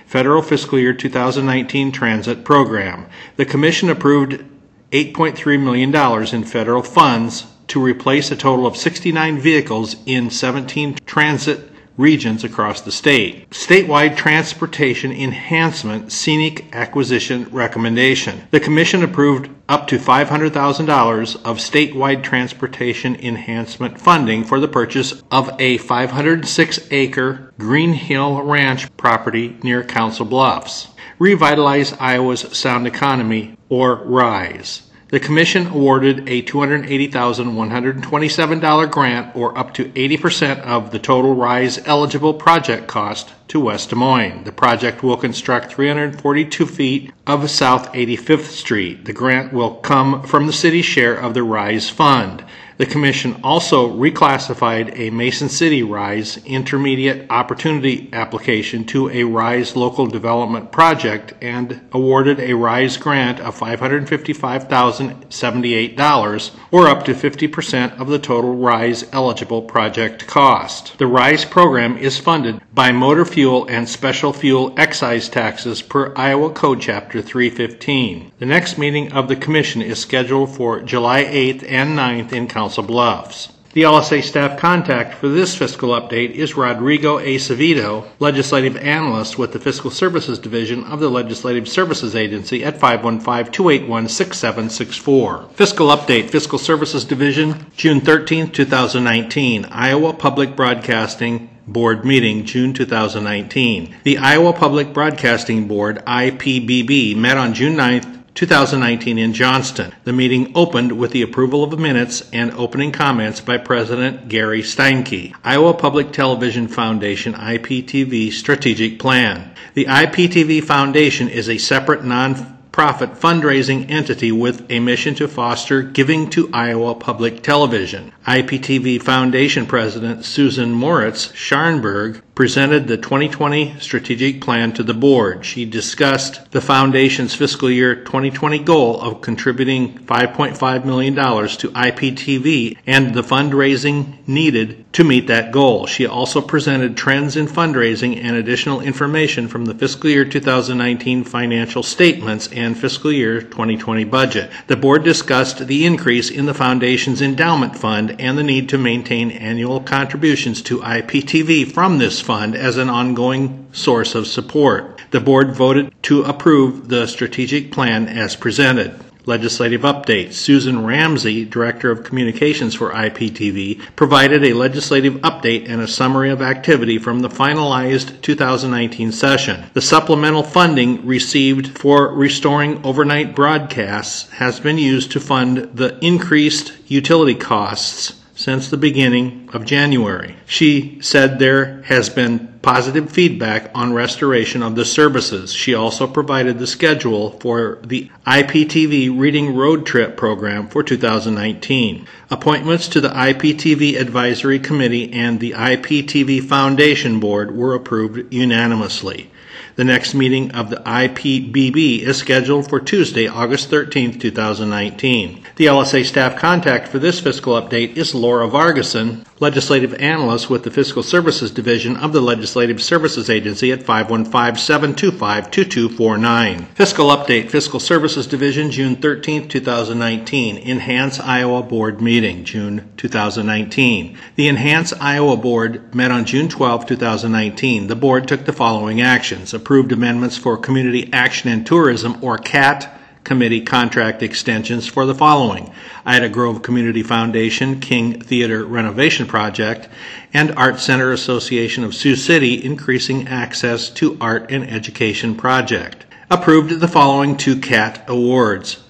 Federal 0.06 0.42
Fiscal 0.42 0.80
Year 0.80 0.94
2019 0.94 1.94
Transit 1.94 2.44
Program. 2.44 3.06
The 3.38 3.46
Commission 3.46 3.90
approved 3.90 4.44
$8.3 4.92 5.64
million 5.64 6.36
in 6.36 6.44
federal 6.44 6.84
funds 6.84 7.46
to 7.68 7.82
replace 7.82 8.32
a 8.32 8.36
total 8.36 8.68
of 8.68 8.76
69 8.76 9.40
vehicles 9.40 9.96
in 10.06 10.30
17 10.30 10.98
transit 11.06 11.72
regions 11.98 12.44
across 12.44 12.82
the 12.82 12.92
state. 12.92 13.50
Statewide 13.52 14.18
Transportation 14.18 15.12
Enhancement 15.12 16.12
Scenic 16.12 16.74
Acquisition 16.74 17.46
Recommendation. 17.52 18.48
The 18.52 18.60
Commission 18.60 19.04
approved 19.04 19.50
up 19.68 19.88
to 19.88 19.98
$500,000 19.98 21.36
of 21.44 21.58
statewide 21.58 22.24
transportation 22.24 23.16
enhancement 23.16 24.00
funding 24.00 24.44
for 24.44 24.60
the 24.60 24.68
purchase 24.68 25.24
of 25.32 25.50
a 25.60 25.78
506 25.78 26.88
acre 26.92 27.54
Green 27.58 27.94
Hill 27.94 28.42
Ranch 28.44 28.96
property 28.98 29.58
near 29.64 29.84
Council 29.84 30.26
Bluffs. 30.26 30.90
Revitalize 31.18 31.94
Iowa's 31.94 32.58
Sound 32.58 32.86
Economy, 32.86 33.58
or 33.70 33.96
RISE. 34.04 34.84
The 35.10 35.20
Commission 35.20 35.68
awarded 35.68 36.28
a 36.28 36.42
$280,127 36.42 38.92
grant, 38.92 39.36
or 39.36 39.56
up 39.56 39.72
to 39.76 39.86
80% 39.86 40.62
of 40.62 40.90
the 40.90 40.98
total 40.98 41.36
RISE 41.36 41.80
eligible 41.86 42.34
project 42.34 42.88
cost, 42.88 43.36
to 43.50 43.60
West 43.60 43.92
Des 43.92 43.96
Moines. 43.96 44.46
The 44.46 44.52
project 44.52 45.04
will 45.04 45.18
construct 45.18 45.72
342 45.72 46.66
feet 46.66 47.12
of 47.28 47.52
South 47.52 47.94
85th 47.94 48.48
Street. 48.48 49.06
The 49.06 49.14
grant 49.14 49.54
will 49.54 49.76
come 49.76 50.24
from 50.24 50.48
the 50.48 50.54
city's 50.54 50.86
share 50.86 51.14
of 51.14 51.36
the 51.36 51.44
RISE 51.44 51.88
fund. 51.88 52.44
The 52.78 52.86
Commission 52.86 53.40
also 53.42 53.90
reclassified 53.90 55.00
a 55.00 55.10
Mason 55.10 55.48
City 55.48 55.82
RISE 55.82 56.44
Intermediate 56.44 57.26
Opportunity 57.30 58.10
application 58.12 58.84
to 58.88 59.10
a 59.12 59.24
RISE 59.24 59.78
Local 59.78 60.08
Development 60.08 60.70
Project 60.74 61.34
and 61.42 61.80
awarded 61.94 62.42
a 62.42 62.54
RISE 62.54 62.98
grant 62.98 63.40
of 63.40 63.58
$555,078, 63.58 66.52
or 66.72 66.88
up 66.90 67.06
to 67.06 67.14
50% 67.14 67.98
of 67.98 68.10
the 68.10 68.20
total 68.20 68.58
RISE 68.58 69.06
eligible 69.14 69.62
project 69.62 70.28
cost. 70.28 70.98
The 70.98 71.08
RISE 71.08 71.46
program 71.46 71.98
is 71.98 72.20
funded 72.20 72.60
by 72.74 72.92
motor 72.92 73.24
fuel 73.24 73.66
and 73.70 73.88
special 73.88 74.34
fuel 74.34 74.74
excise 74.76 75.30
taxes 75.30 75.82
per 75.82 76.12
Iowa 76.18 76.50
Code 76.50 76.82
Chapter 76.82 77.22
315. 77.22 78.34
The 78.38 78.46
next 78.46 78.78
meeting 78.78 79.14
of 79.14 79.30
the 79.30 79.38
Commission 79.38 79.82
is 79.82 79.98
scheduled 79.98 80.54
for 80.54 80.82
July 80.82 81.24
8th 81.24 81.64
and 81.72 81.98
9th 81.98 82.34
in 82.34 82.50
Council. 82.50 82.65
Council 82.66 82.82
Bluffs. 82.82 83.50
The 83.74 83.84
LSA 83.84 84.24
staff 84.24 84.58
contact 84.58 85.14
for 85.14 85.28
this 85.28 85.56
fiscal 85.56 85.90
update 85.90 86.32
is 86.32 86.58
Rodrigo 86.58 87.20
Acevedo, 87.20 88.08
Legislative 88.18 88.76
Analyst 88.76 89.38
with 89.38 89.54
the 89.54 89.60
Fiscal 89.60 89.92
Services 89.92 90.40
Division 90.40 90.84
of 90.86 91.00
the 91.00 91.10
Legislative 91.10 91.68
Services 91.68 92.16
Agency 92.16 92.64
at 92.64 92.80
515-281-6764. 92.80 95.52
Fiscal 95.52 95.90
Update, 95.90 96.32
Fiscal 96.32 96.58
Services 96.58 97.06
Division, 97.06 97.68
June 97.78 98.02
13, 98.02 98.50
2019, 98.50 99.66
Iowa 99.66 100.12
Public 100.12 100.56
Broadcasting 100.56 101.52
Board 101.68 102.04
meeting, 102.04 102.46
June 102.46 102.74
2019. 102.74 103.96
The 104.04 104.18
Iowa 104.18 104.54
Public 104.54 104.92
Broadcasting 104.92 105.68
Board, 105.68 106.04
IPBB, 106.08 107.16
met 107.16 107.38
on 107.38 107.54
June 107.54 107.76
9, 107.76 108.15
2019 108.36 109.18
in 109.18 109.34
Johnston. 109.34 109.94
The 110.04 110.14
meeting 110.14 110.52
opened 110.56 110.92
with 110.92 111.12
the 111.12 111.22
approval 111.22 111.64
of 111.64 111.80
minutes 111.80 112.30
and 112.34 112.52
opening 112.52 112.92
comments 112.92 113.40
by 113.40 113.58
President 113.58 114.28
Gary 114.28 114.62
Steinke. 114.62 115.34
Iowa 115.44 115.74
Public 115.74 116.12
Television 116.12 116.68
Foundation 116.68 117.34
IPTV 117.34 118.34
Strategic 118.34 119.00
Plan. 119.00 119.54
The 119.74 119.86
IPTV 119.86 120.64
Foundation 120.64 121.30
is 121.30 121.50
a 121.50 121.58
separate 121.58 122.04
non 122.04 122.56
profit 122.76 123.14
fundraising 123.14 123.90
entity 123.90 124.34
with 124.34 124.70
a 124.70 124.82
mission 124.82 125.16
to 125.16 125.30
foster 125.30 125.82
giving 125.82 126.30
to 126.30 126.50
Iowa 126.52 126.94
Public 126.94 127.42
Television. 127.42 128.12
IPTV 128.28 129.02
Foundation 129.02 129.66
President 129.66 130.26
Susan 130.26 130.72
Moritz 130.72 131.30
Scharnberg 131.30 132.22
presented 132.36 132.86
the 132.86 132.98
2020 132.98 133.80
strategic 133.80 134.42
plan 134.42 134.74
to 134.74 134.84
the 134.84 134.94
board. 134.94 135.46
She 135.46 135.64
discussed 135.64 136.52
the 136.52 136.60
foundation's 136.60 137.34
fiscal 137.34 137.72
year 137.72 137.96
2020 137.96 138.60
goal 138.60 139.00
of 139.00 139.22
contributing 139.22 140.00
$5.5 140.00 140.84
million 140.84 141.16
to 141.16 141.22
IPTV 141.22 142.78
and 142.86 143.16
the 143.16 143.22
fundraising 143.22 144.28
needed 144.28 144.92
to 144.92 145.06
meet 145.06 145.28
that 145.28 145.54
goal. 145.54 145.86
She 145.86 146.06
also 146.06 146.42
presented 146.42 146.98
trends 146.98 147.38
in 147.38 147.48
fundraising 147.48 148.22
and 148.22 148.36
additional 148.36 148.82
information 148.82 149.48
from 149.48 149.64
the 149.64 149.74
fiscal 149.74 150.10
year 150.10 150.26
2019 150.26 151.24
financial 151.24 151.84
statements 151.84 152.50
and 152.52 152.78
fiscal 152.78 153.14
year 153.14 153.42
2020 153.42 154.04
budget. 154.04 154.52
The 154.68 154.76
board 154.76 155.06
discussed 155.06 155.68
the 155.68 155.86
increase 155.86 156.30
in 156.30 156.48
the 156.48 156.54
foundation's 156.54 157.22
endowment 157.22 157.78
fund 157.78 158.20
and 158.20 158.38
the 158.38 158.44
need 158.44 158.68
to 158.70 158.78
maintain 158.78 159.32
annual 159.32 159.80
contributions 159.80 160.62
to 160.64 160.80
IPTV 160.80 161.72
from 161.72 161.98
this 161.98 162.25
fund 162.26 162.56
as 162.56 162.78
an 162.78 162.90
ongoing 162.90 163.68
source 163.72 164.16
of 164.16 164.26
support. 164.26 165.00
The 165.12 165.20
board 165.20 165.56
voted 165.56 165.94
to 166.04 166.24
approve 166.24 166.90
the 166.90 167.06
strategic 167.08 167.72
plan 167.72 168.08
as 168.08 168.36
presented. 168.36 169.00
Legislative 169.28 169.82
update. 169.82 170.34
Susan 170.34 170.86
Ramsey, 170.86 171.46
Director 171.46 171.90
of 171.90 172.04
Communications 172.04 172.76
for 172.76 172.92
IPTV, 172.92 173.82
provided 173.96 174.44
a 174.44 174.54
legislative 174.54 175.16
update 175.22 175.68
and 175.68 175.82
a 175.82 175.88
summary 175.88 176.30
of 176.30 176.44
activity 176.44 177.00
from 177.00 177.22
the 177.22 177.30
finalized 177.30 178.22
2019 178.22 179.12
session. 179.12 179.66
The 179.74 179.82
supplemental 179.82 180.44
funding 180.44 181.06
received 181.06 181.78
for 181.78 182.14
restoring 182.14 182.86
overnight 182.86 183.36
broadcasts 183.36 184.30
has 184.32 184.60
been 184.60 184.78
used 184.78 185.12
to 185.14 185.20
fund 185.20 185.72
the 185.74 185.98
increased 186.06 186.74
utility 186.88 187.36
costs 187.36 188.22
since 188.46 188.70
the 188.70 188.78
beginning 188.78 189.50
of 189.54 189.66
January. 189.66 190.36
She 190.46 191.00
said 191.02 191.40
there 191.40 191.82
has 191.88 192.12
been 192.12 192.60
positive 192.62 193.10
feedback 193.10 193.72
on 193.74 193.92
restoration 193.92 194.62
of 194.62 194.76
the 194.76 194.86
services. 194.86 195.52
She 195.52 195.74
also 195.74 196.06
provided 196.06 196.60
the 196.60 196.68
schedule 196.68 197.32
for 197.40 197.80
the 197.84 198.12
IPTV 198.28 199.18
Reading 199.18 199.56
Road 199.56 199.88
Trip 199.88 200.16
program 200.16 200.68
for 200.68 200.84
2019. 200.84 202.08
Appointments 202.30 202.88
to 202.90 203.02
the 203.02 203.10
IPTV 203.10 204.00
Advisory 204.00 204.60
Committee 204.60 205.12
and 205.14 205.40
the 205.40 205.52
IPTV 205.52 206.44
Foundation 206.44 207.20
Board 207.20 207.56
were 207.56 207.76
approved 207.76 208.34
unanimously. 208.34 209.30
The 209.76 209.84
next 209.84 210.14
meeting 210.14 210.52
of 210.52 210.70
the 210.70 210.78
IPBB 210.78 212.00
is 212.00 212.18
scheduled 212.18 212.70
for 212.70 212.80
Tuesday, 212.80 213.28
August 213.28 213.70
13, 213.70 214.18
2019. 214.18 215.44
The 215.58 215.66
LSA 215.66 216.06
staff 216.06 216.38
contact 216.38 216.88
for 216.88 216.98
this 216.98 217.20
fiscal 217.20 217.62
update 217.62 217.98
is 217.98 218.16
Laura 218.16 218.48
Vargason, 218.48 219.26
legislative 219.42 219.94
analyst 219.96 220.50
with 220.50 220.64
the 220.64 220.72
Fiscal 220.72 221.04
Services 221.04 221.52
Division 221.52 221.98
of 221.98 222.14
the 222.14 222.22
Legislative 222.22 222.82
Services 222.82 223.30
Agency 223.30 223.74
at 223.74 223.82
515-725-2249. 223.82 226.68
Fiscal 226.68 227.10
update, 227.10 227.50
Fiscal 227.50 227.82
Services 227.82 228.28
Division, 228.28 228.72
June 228.72 228.96
13, 228.96 229.50
2019. 229.50 230.58
Enhance 230.58 231.20
Iowa 231.20 231.62
Board 231.64 232.00
meeting, 232.00 232.15
June 232.16 232.92
2019. 232.96 234.18
The 234.38 234.48
Enhance 234.48 234.94
Iowa 234.94 235.36
Board 235.36 235.94
met 235.94 236.12
on 236.12 236.24
June 236.24 236.48
12, 236.48 236.86
2019. 236.86 237.88
The 237.88 237.96
board 237.96 238.26
took 238.26 238.46
the 238.46 238.54
following 238.54 239.02
actions. 239.02 239.54
Approved 239.54 239.92
amendments 239.92 240.38
for 240.38 240.56
Community 240.56 241.10
Action 241.12 241.50
and 241.50 241.68
Tourism, 241.68 242.24
or 242.24 242.38
CAT, 242.38 242.98
committee 243.26 243.60
contract 243.60 244.24
extensions 244.24 244.88
for 244.88 245.06
the 245.06 245.14
following 245.14 245.74
Ida 246.06 246.30
Grove 246.30 246.62
Community 246.62 247.04
Foundation 247.04 247.82
King 247.82 248.22
Theater 248.22 248.64
Renovation 248.64 249.26
Project 249.26 249.90
and 250.34 250.52
Art 250.52 250.80
Center 250.80 251.12
Association 251.12 251.84
of 251.84 251.94
Sioux 251.94 252.16
City 252.16 252.64
Increasing 252.64 253.28
Access 253.28 253.90
to 253.90 254.18
Art 254.22 254.50
and 254.50 254.70
Education 254.70 255.36
Project. 255.36 256.06
Approved 256.30 256.80
the 256.80 256.88
following 256.88 257.36
two 257.36 257.60
CAT 257.60 258.06
awards. 258.08 258.85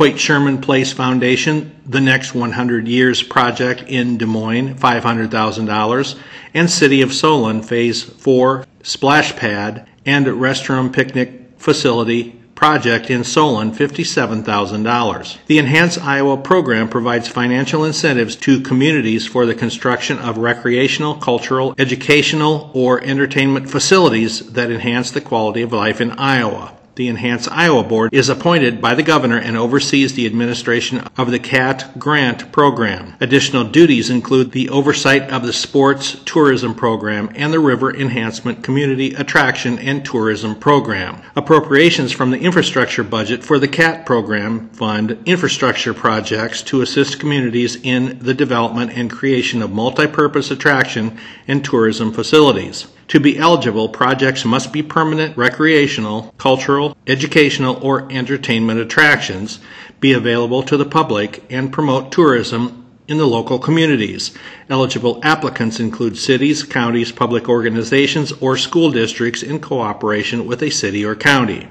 Hoyt 0.00 0.18
Sherman 0.18 0.62
Place 0.62 0.94
Foundation, 0.94 1.78
The 1.84 2.00
Next 2.00 2.34
100 2.34 2.88
Years 2.88 3.22
Project 3.22 3.82
in 3.86 4.16
Des 4.16 4.24
Moines, 4.24 4.76
$500,000, 4.76 6.18
and 6.54 6.70
City 6.70 7.02
of 7.02 7.12
Solon 7.12 7.62
Phase 7.62 8.02
4 8.02 8.64
Splash 8.82 9.36
Pad 9.36 9.86
and 10.06 10.24
Restroom 10.24 10.90
Picnic 10.90 11.50
Facility 11.58 12.30
project 12.54 13.10
in 13.10 13.24
Solon 13.24 13.72
$57,000. 13.72 15.38
The 15.46 15.58
Enhance 15.58 15.98
Iowa 15.98 16.38
program 16.38 16.88
provides 16.88 17.28
financial 17.28 17.84
incentives 17.84 18.36
to 18.36 18.62
communities 18.62 19.26
for 19.26 19.44
the 19.44 19.54
construction 19.54 20.18
of 20.18 20.38
recreational, 20.38 21.16
cultural, 21.16 21.74
educational, 21.76 22.70
or 22.72 23.04
entertainment 23.04 23.68
facilities 23.68 24.52
that 24.52 24.70
enhance 24.70 25.10
the 25.10 25.20
quality 25.20 25.60
of 25.60 25.74
life 25.74 26.00
in 26.00 26.12
Iowa. 26.12 26.74
The 26.96 27.08
Enhanced 27.08 27.50
Iowa 27.50 27.84
Board 27.84 28.12
is 28.12 28.28
appointed 28.28 28.80
by 28.80 28.94
the 28.94 29.04
governor 29.04 29.38
and 29.38 29.56
oversees 29.56 30.14
the 30.14 30.26
administration 30.26 30.98
of 31.16 31.30
the 31.30 31.38
CAT 31.38 31.98
grant 31.98 32.50
program. 32.50 33.14
Additional 33.20 33.64
duties 33.64 34.10
include 34.10 34.50
the 34.50 34.68
oversight 34.70 35.30
of 35.30 35.46
the 35.46 35.52
sports 35.52 36.20
tourism 36.24 36.74
program 36.74 37.30
and 37.36 37.52
the 37.52 37.60
river 37.60 37.94
enhancement 37.94 38.64
community 38.64 39.14
attraction 39.14 39.78
and 39.78 40.04
tourism 40.04 40.56
program. 40.56 41.22
Appropriations 41.36 42.10
from 42.10 42.32
the 42.32 42.40
infrastructure 42.40 43.04
budget 43.04 43.44
for 43.44 43.60
the 43.60 43.68
CAT 43.68 44.04
program 44.04 44.68
fund 44.70 45.16
infrastructure 45.26 45.94
projects 45.94 46.60
to 46.62 46.82
assist 46.82 47.20
communities 47.20 47.76
in 47.76 48.18
the 48.18 48.34
development 48.34 48.90
and 48.92 49.10
creation 49.10 49.62
of 49.62 49.70
multi-purpose 49.70 50.50
attraction 50.50 51.16
and 51.46 51.64
tourism 51.64 52.12
facilities. 52.12 52.88
To 53.10 53.18
be 53.18 53.36
eligible, 53.36 53.88
projects 53.88 54.44
must 54.44 54.72
be 54.72 54.84
permanent 54.84 55.36
recreational, 55.36 56.32
cultural, 56.38 56.96
educational, 57.08 57.76
or 57.84 58.06
entertainment 58.08 58.78
attractions, 58.78 59.58
be 59.98 60.12
available 60.12 60.62
to 60.62 60.76
the 60.76 60.84
public, 60.84 61.42
and 61.50 61.72
promote 61.72 62.12
tourism 62.12 62.86
in 63.08 63.18
the 63.18 63.26
local 63.26 63.58
communities. 63.58 64.30
Eligible 64.68 65.18
applicants 65.24 65.80
include 65.80 66.16
cities, 66.16 66.62
counties, 66.62 67.10
public 67.10 67.48
organizations, 67.48 68.30
or 68.40 68.56
school 68.56 68.92
districts 68.92 69.42
in 69.42 69.58
cooperation 69.58 70.46
with 70.46 70.62
a 70.62 70.70
city 70.70 71.04
or 71.04 71.16
county. 71.16 71.66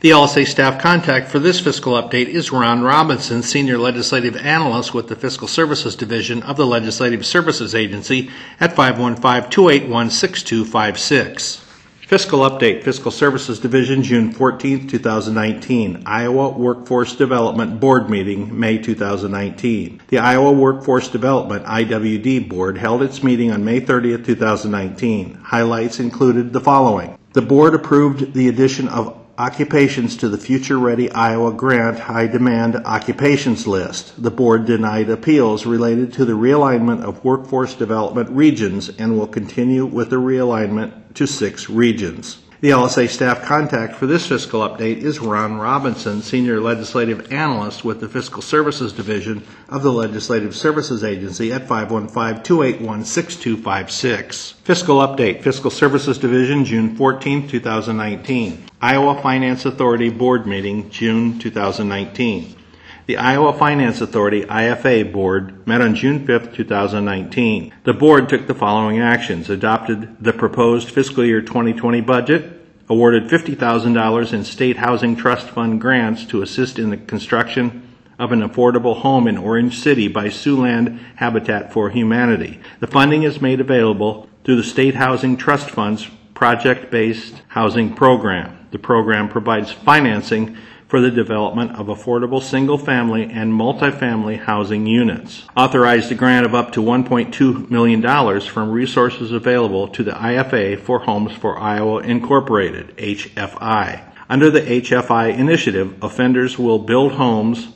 The 0.00 0.10
LSA 0.10 0.46
staff 0.46 0.78
contact 0.80 1.28
for 1.28 1.38
this 1.38 1.58
fiscal 1.58 1.94
update 1.94 2.28
is 2.28 2.52
Ron 2.52 2.82
Robinson, 2.82 3.42
Senior 3.42 3.78
Legislative 3.78 4.36
Analyst 4.36 4.92
with 4.94 5.08
the 5.08 5.16
Fiscal 5.16 5.48
Services 5.48 5.96
Division 5.96 6.42
of 6.42 6.56
the 6.56 6.66
Legislative 6.66 7.26
Services 7.26 7.74
Agency 7.74 8.30
at 8.60 8.76
515-281-6256. 8.76 11.62
Fiscal 12.06 12.48
update, 12.48 12.84
Fiscal 12.84 13.10
Services 13.10 13.58
Division, 13.58 14.00
June 14.00 14.30
14, 14.30 14.86
2019. 14.86 16.04
Iowa 16.06 16.50
Workforce 16.50 17.16
Development 17.16 17.80
Board 17.80 18.08
meeting, 18.08 18.56
May 18.56 18.78
2019. 18.78 20.02
The 20.06 20.18
Iowa 20.18 20.52
Workforce 20.52 21.08
Development 21.08 21.64
IWD 21.64 22.48
Board 22.48 22.78
held 22.78 23.02
its 23.02 23.24
meeting 23.24 23.50
on 23.50 23.64
May 23.64 23.80
30, 23.80 24.22
2019. 24.22 25.34
Highlights 25.34 25.98
included 25.98 26.52
the 26.52 26.60
following. 26.60 27.18
The 27.32 27.42
board 27.42 27.74
approved 27.74 28.34
the 28.34 28.48
addition 28.48 28.86
of 28.86 29.25
occupations 29.38 30.16
to 30.16 30.28
the 30.30 30.38
Future 30.38 30.78
Ready 30.78 31.10
Iowa 31.10 31.52
Grant 31.52 31.98
High 31.98 32.26
Demand 32.26 32.76
Occupations 32.76 33.66
List. 33.66 34.22
The 34.22 34.30
board 34.30 34.64
denied 34.64 35.10
appeals 35.10 35.66
related 35.66 36.14
to 36.14 36.24
the 36.24 36.32
realignment 36.32 37.02
of 37.02 37.22
workforce 37.22 37.74
development 37.74 38.30
regions 38.30 38.88
and 38.98 39.18
will 39.18 39.26
continue 39.26 39.84
with 39.84 40.08
the 40.08 40.16
realignment 40.16 41.14
to 41.14 41.26
six 41.26 41.68
regions. 41.68 42.38
The 42.62 42.70
LSA 42.70 43.10
staff 43.10 43.42
contact 43.42 43.96
for 43.96 44.06
this 44.06 44.26
fiscal 44.26 44.60
update 44.60 45.02
is 45.02 45.20
Ron 45.20 45.58
Robinson, 45.58 46.22
Senior 46.22 46.58
Legislative 46.58 47.30
Analyst 47.30 47.84
with 47.84 48.00
the 48.00 48.08
Fiscal 48.08 48.40
Services 48.40 48.94
Division 48.94 49.42
of 49.68 49.82
the 49.82 49.92
Legislative 49.92 50.56
Services 50.56 51.04
Agency 51.04 51.52
at 51.52 51.68
515-281-6256. 51.68 54.54
Fiscal 54.54 55.00
update, 55.00 55.42
Fiscal 55.42 55.70
Services 55.70 56.16
Division, 56.16 56.64
June 56.64 56.96
14, 56.96 57.46
2019. 57.46 58.64
Iowa 58.80 59.20
Finance 59.20 59.66
Authority 59.66 60.08
Board 60.08 60.46
meeting, 60.46 60.88
June 60.88 61.38
2019. 61.38 62.55
The 63.06 63.18
Iowa 63.18 63.56
Finance 63.56 64.00
Authority 64.00 64.42
IFA 64.42 65.12
Board 65.12 65.64
met 65.64 65.80
on 65.80 65.94
June 65.94 66.26
5, 66.26 66.52
2019. 66.52 67.72
The 67.84 67.92
board 67.92 68.28
took 68.28 68.48
the 68.48 68.54
following 68.54 68.98
actions. 68.98 69.48
Adopted 69.48 70.16
the 70.20 70.32
proposed 70.32 70.90
fiscal 70.90 71.24
year 71.24 71.40
2020 71.40 72.00
budget, 72.00 72.66
awarded 72.88 73.30
$50,000 73.30 74.32
in 74.32 74.42
State 74.42 74.78
Housing 74.78 75.14
Trust 75.14 75.50
Fund 75.50 75.80
grants 75.80 76.24
to 76.24 76.42
assist 76.42 76.80
in 76.80 76.90
the 76.90 76.96
construction 76.96 77.88
of 78.18 78.32
an 78.32 78.40
affordable 78.40 78.96
home 78.96 79.28
in 79.28 79.38
Orange 79.38 79.78
City 79.78 80.08
by 80.08 80.26
Siouxland 80.26 80.98
Habitat 81.14 81.72
for 81.72 81.90
Humanity. 81.90 82.58
The 82.80 82.88
funding 82.88 83.22
is 83.22 83.40
made 83.40 83.60
available 83.60 84.28
through 84.42 84.56
the 84.56 84.64
State 84.64 84.96
Housing 84.96 85.36
Trust 85.36 85.70
Fund's 85.70 86.10
project-based 86.34 87.40
housing 87.46 87.94
program. 87.94 88.66
The 88.72 88.80
program 88.80 89.28
provides 89.28 89.70
financing 89.70 90.56
for 90.88 91.00
the 91.00 91.10
development 91.10 91.72
of 91.72 91.86
affordable 91.86 92.42
single-family 92.42 93.24
and 93.24 93.52
multifamily 93.52 94.38
housing 94.38 94.86
units. 94.86 95.44
Authorized 95.56 96.12
a 96.12 96.14
grant 96.14 96.46
of 96.46 96.54
up 96.54 96.72
to 96.72 96.80
$1.2 96.80 97.70
million 97.70 98.40
from 98.40 98.70
resources 98.70 99.32
available 99.32 99.88
to 99.88 100.02
the 100.04 100.12
IFA 100.12 100.80
for 100.80 101.00
Homes 101.00 101.32
for 101.32 101.58
Iowa 101.58 102.00
Incorporated, 102.00 102.96
HFI. 102.96 104.12
Under 104.28 104.50
the 104.50 104.60
HFI 104.60 105.36
initiative, 105.36 106.02
offenders 106.02 106.58
will 106.58 106.78
build 106.78 107.12
homes 107.12 107.68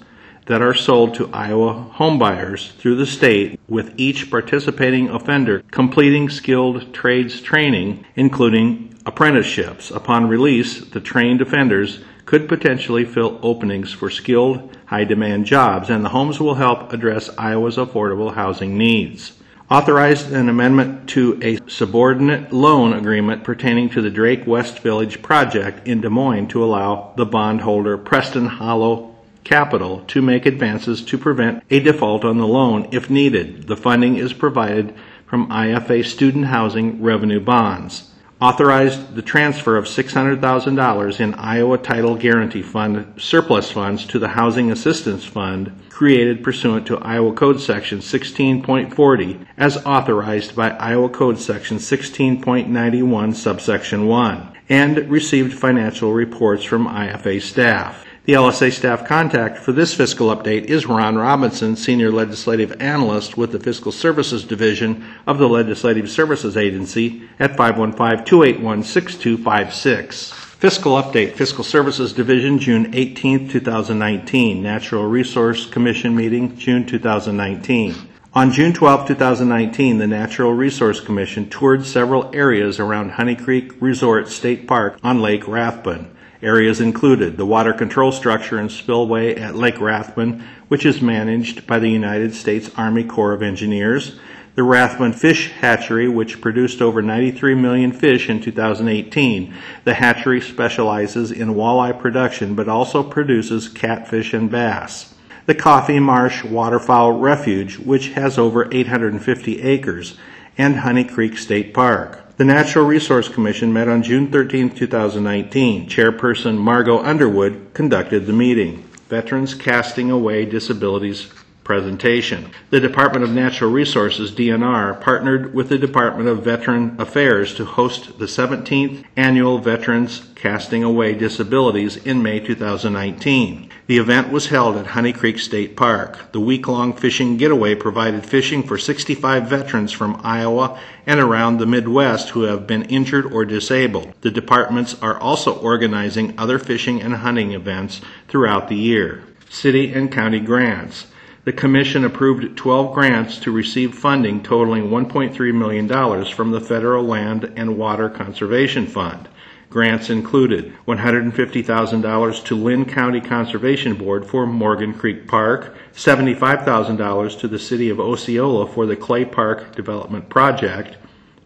that 0.47 0.63
are 0.63 0.75
sold 0.75 1.15
to 1.15 1.31
Iowa 1.33 1.91
homebuyers 1.95 2.73
through 2.73 2.97
the 2.97 3.07
state, 3.07 3.61
with 3.69 3.95
each 3.97 4.31
participating 4.31 5.09
offender 5.09 5.63
completing 5.71 6.29
skilled 6.29 6.93
trades 6.93 7.41
training, 7.41 8.05
including 8.17 8.93
apprenticeships. 9.07 9.93
Upon 9.93 10.29
release, 10.29 10.81
the 10.81 11.01
trained 11.01 11.41
offenders 11.41 12.01
could 12.31 12.49
potentially 12.49 13.05
fill 13.05 13.41
openings 13.43 13.93
for 13.93 14.09
skilled, 14.09 14.77
high 14.87 15.03
demand 15.03 15.45
jobs, 15.45 15.91
and 15.91 16.05
the 16.05 16.11
homes 16.11 16.39
will 16.39 16.55
help 16.55 16.93
address 16.93 17.29
Iowa's 17.37 17.77
affordable 17.77 18.33
housing 18.35 18.79
needs. 18.79 19.33
Authorized 19.69 20.31
an 20.31 20.49
amendment 20.49 21.09
to 21.09 21.41
a 21.43 21.59
subordinate 21.69 22.53
loan 22.53 22.93
agreement 22.93 23.43
pertaining 23.43 23.91
to 23.91 24.01
the 24.01 24.11
Drake 24.11 24.47
West 24.47 24.79
Village 24.79 25.21
project 25.23 25.89
in 25.89 26.03
Des 26.03 26.09
Moines 26.09 26.47
to 26.47 26.63
allow 26.63 27.13
the 27.17 27.27
bondholder 27.27 27.99
Preston 27.99 28.47
Hollow 28.47 29.17
Capital 29.43 30.05
to 30.07 30.23
make 30.23 30.47
advances 30.47 31.05
to 31.07 31.19
prevent 31.19 31.65
a 31.69 31.81
default 31.81 32.25
on 32.25 32.39
the 32.39 32.47
loan 32.47 32.87
if 32.93 33.11
needed. 33.11 33.67
The 33.67 33.77
funding 33.77 34.19
is 34.19 34.33
provided 34.33 34.95
from 35.27 35.49
IFA 35.49 36.05
student 36.05 36.45
housing 36.45 37.03
revenue 37.03 37.41
bonds 37.41 38.10
authorized 38.41 39.15
the 39.15 39.23
transfer 39.23 39.77
of 39.77 39.85
$600,000 39.85 41.21
in 41.21 41.35
Iowa 41.35 41.79
Title 41.79 42.17
Guarantee 42.17 42.63
Fund 42.63 43.21
surplus 43.21 43.71
funds 43.71 44.07
to 44.07 44.19
the 44.19 44.29
Housing 44.29 44.71
Assistance 44.71 45.25
Fund 45.25 45.73
created 45.91 46.43
pursuant 46.43 46.87
to 46.87 46.97
Iowa 46.99 47.35
Code 47.35 47.61
Section 47.61 47.99
16.40 47.99 49.47
as 49.59 49.85
authorized 49.85 50.57
by 50.57 50.71
Iowa 50.71 51.11
Code 51.11 51.39
Section 51.39 51.77
16.91 51.77 53.35
subsection 53.35 54.07
1 54.07 54.53
and 54.71 55.11
received 55.11 55.53
financial 55.53 56.13
reports 56.13 56.65
from 56.65 56.87
IFA 56.87 57.43
staff. 57.43 58.07
The 58.27 58.35
LSA 58.35 58.71
staff 58.73 59.07
contact 59.07 59.57
for 59.57 59.73
this 59.73 59.95
fiscal 59.95 60.29
update 60.29 60.65
is 60.65 60.85
Ron 60.85 61.17
Robinson, 61.17 61.75
Senior 61.75 62.13
Legislative 62.13 62.77
Analyst 62.79 63.39
with 63.39 63.51
the 63.51 63.59
Fiscal 63.59 63.93
Services 63.93 64.45
Division 64.45 65.07
of 65.27 65.39
the 65.39 65.49
Legislative 65.49 66.11
Services 66.11 66.55
Agency 66.55 67.23
at 67.39 67.57
515 67.57 68.27
281 68.27 68.83
6256. 68.83 70.33
Fiscal 70.33 71.03
Update, 71.03 71.33
Fiscal 71.33 71.65
Services 71.65 72.13
Division, 72.13 72.59
June 72.59 72.95
18, 72.95 73.49
2019. 73.49 74.63
Natural 74.63 75.07
Resource 75.07 75.65
Commission 75.65 76.15
meeting, 76.15 76.55
June 76.59 76.85
2019. 76.85 77.95
On 78.35 78.53
June 78.53 78.75
12, 78.75 79.09
2019, 79.09 79.97
the 79.97 80.07
Natural 80.07 80.53
Resource 80.53 81.01
Commission 81.01 81.49
toured 81.49 81.87
several 81.87 82.31
areas 82.35 82.79
around 82.79 83.13
Honey 83.13 83.35
Creek 83.35 83.73
Resort 83.81 84.29
State 84.29 84.69
Park 84.69 84.99
on 85.03 85.23
Lake 85.23 85.49
Rathbun. 85.49 86.15
Areas 86.43 86.81
included 86.81 87.37
the 87.37 87.45
water 87.45 87.75
control 87.75 88.13
structure 88.13 88.59
and 88.59 88.73
spillway 88.73 89.35
at 89.35 89.55
Lake 89.55 89.79
Rathbun, 89.79 90.43
which 90.69 90.87
is 90.87 91.03
managed 91.03 91.67
by 91.67 91.79
the 91.79 91.91
United 91.91 92.35
States 92.35 92.71
Army 92.77 93.05
Corps 93.05 93.35
of 93.35 93.43
Engineers, 93.43 94.19
the 94.55 94.63
Rathbun 94.63 95.13
Fish 95.13 95.51
Hatchery, 95.53 96.09
which 96.09 96.41
produced 96.41 96.81
over 96.81 97.03
93 97.03 97.55
million 97.55 97.93
fish 97.93 98.29
in 98.29 98.41
2018. 98.41 99.55
The 99.85 99.95
hatchery 99.95 100.41
specializes 100.41 101.31
in 101.31 101.55
walleye 101.55 101.99
production 101.99 102.55
but 102.55 102.69
also 102.69 103.03
produces 103.03 103.69
catfish 103.69 104.33
and 104.33 104.51
bass. 104.51 105.15
The 105.47 105.55
Coffee 105.55 106.01
Marsh 106.01 106.43
Waterfowl 106.43 107.19
Refuge, 107.19 107.79
which 107.79 108.11
has 108.11 108.39
over 108.39 108.69
850 108.73 109.63
acres, 109.63 110.17
and 110.57 110.77
Honey 110.77 111.05
Creek 111.05 111.37
State 111.37 111.75
Park. 111.75 112.30
The 112.41 112.47
Natural 112.47 112.87
Resource 112.87 113.29
Commission 113.29 113.71
met 113.71 113.87
on 113.87 114.03
June 114.03 114.33
13, 114.33 114.71
2019. 114.71 115.91
Chairperson 115.91 116.57
Margo 116.57 116.99
Underwood 116.99 117.75
conducted 117.75 118.25
the 118.25 118.33
meeting. 118.33 118.79
Veterans 119.11 119.53
Casting 119.55 120.11
Away 120.11 120.47
Disabilities 120.47 121.31
presentation. 121.71 122.51
The 122.71 122.81
Department 122.81 123.23
of 123.23 123.31
Natural 123.31 123.71
Resources, 123.71 124.33
DNR, 124.33 125.01
partnered 125.01 125.55
with 125.55 125.69
the 125.69 125.79
Department 125.79 126.29
of 126.29 126.43
Veteran 126.43 127.01
Affairs 127.01 127.55
to 127.55 127.65
host 127.65 128.19
the 128.19 128.25
17th 128.25 129.05
Annual 129.15 129.59
Veterans 129.59 130.33
Casting 130.35 130.83
Away 130.83 131.15
Disabilities 131.15 131.97
in 131.97 132.25
May 132.25 132.41
2019. 132.41 133.71
The 133.87 133.99
event 133.99 134.33
was 134.33 134.49
held 134.49 134.79
at 134.79 134.89
Honey 134.89 135.13
Creek 135.13 135.39
State 135.39 135.77
Park. 135.77 136.33
The 136.33 136.41
week 136.41 136.67
long 136.67 136.93
fishing 136.93 137.37
getaway 137.37 137.77
provided 137.77 138.27
fishing 138.27 138.65
for 138.65 138.77
65 138.77 139.47
veterans 139.47 139.93
from 139.93 140.21
Iowa 140.25 140.77
and 141.07 141.21
around 141.21 141.59
the 141.59 141.67
Midwest 141.67 142.31
who 142.31 142.43
have 142.43 142.67
been 142.67 142.83
injured 142.87 143.33
or 143.33 143.45
disabled. 143.45 144.13
The 144.23 144.33
departments 144.33 145.01
are 145.01 145.21
also 145.21 145.57
organizing 145.57 146.35
other 146.37 146.59
fishing 146.59 147.01
and 147.01 147.15
hunting 147.15 147.53
events 147.53 148.01
throughout 148.27 148.69
the 148.69 148.75
year. 148.75 149.23
City 149.49 149.93
and 149.93 150.11
county 150.11 150.41
grants 150.41 151.07
the 151.51 151.57
Commission 151.57 152.05
approved 152.05 152.57
12 152.57 152.95
grants 152.95 153.41
to 153.41 153.51
receive 153.51 153.93
funding 153.93 154.41
totaling 154.41 154.85
$1.3 154.85 155.53
million 155.53 156.25
from 156.27 156.53
the 156.53 156.61
Federal 156.61 157.03
Land 157.03 157.53
and 157.57 157.77
Water 157.77 158.09
Conservation 158.09 158.87
Fund. 158.87 159.29
Grants 159.69 160.11
included 160.11 160.73
$150,000 160.87 162.45
to 162.45 162.55
Linn 162.55 162.85
County 162.85 163.21
Conservation 163.21 163.97
Board 163.97 164.25
for 164.25 164.47
Morgan 164.47 164.95
Creek 164.95 165.27
Park, 165.27 165.75
$75,000 165.93 167.41
to 167.41 167.49
the 167.49 167.59
City 167.59 167.91
of 167.91 167.99
Osceola 167.99 168.69
for 168.69 168.87
the 168.87 168.95
Clay 168.95 169.25
Park 169.25 169.75
Development 169.75 170.29
Project, 170.29 170.99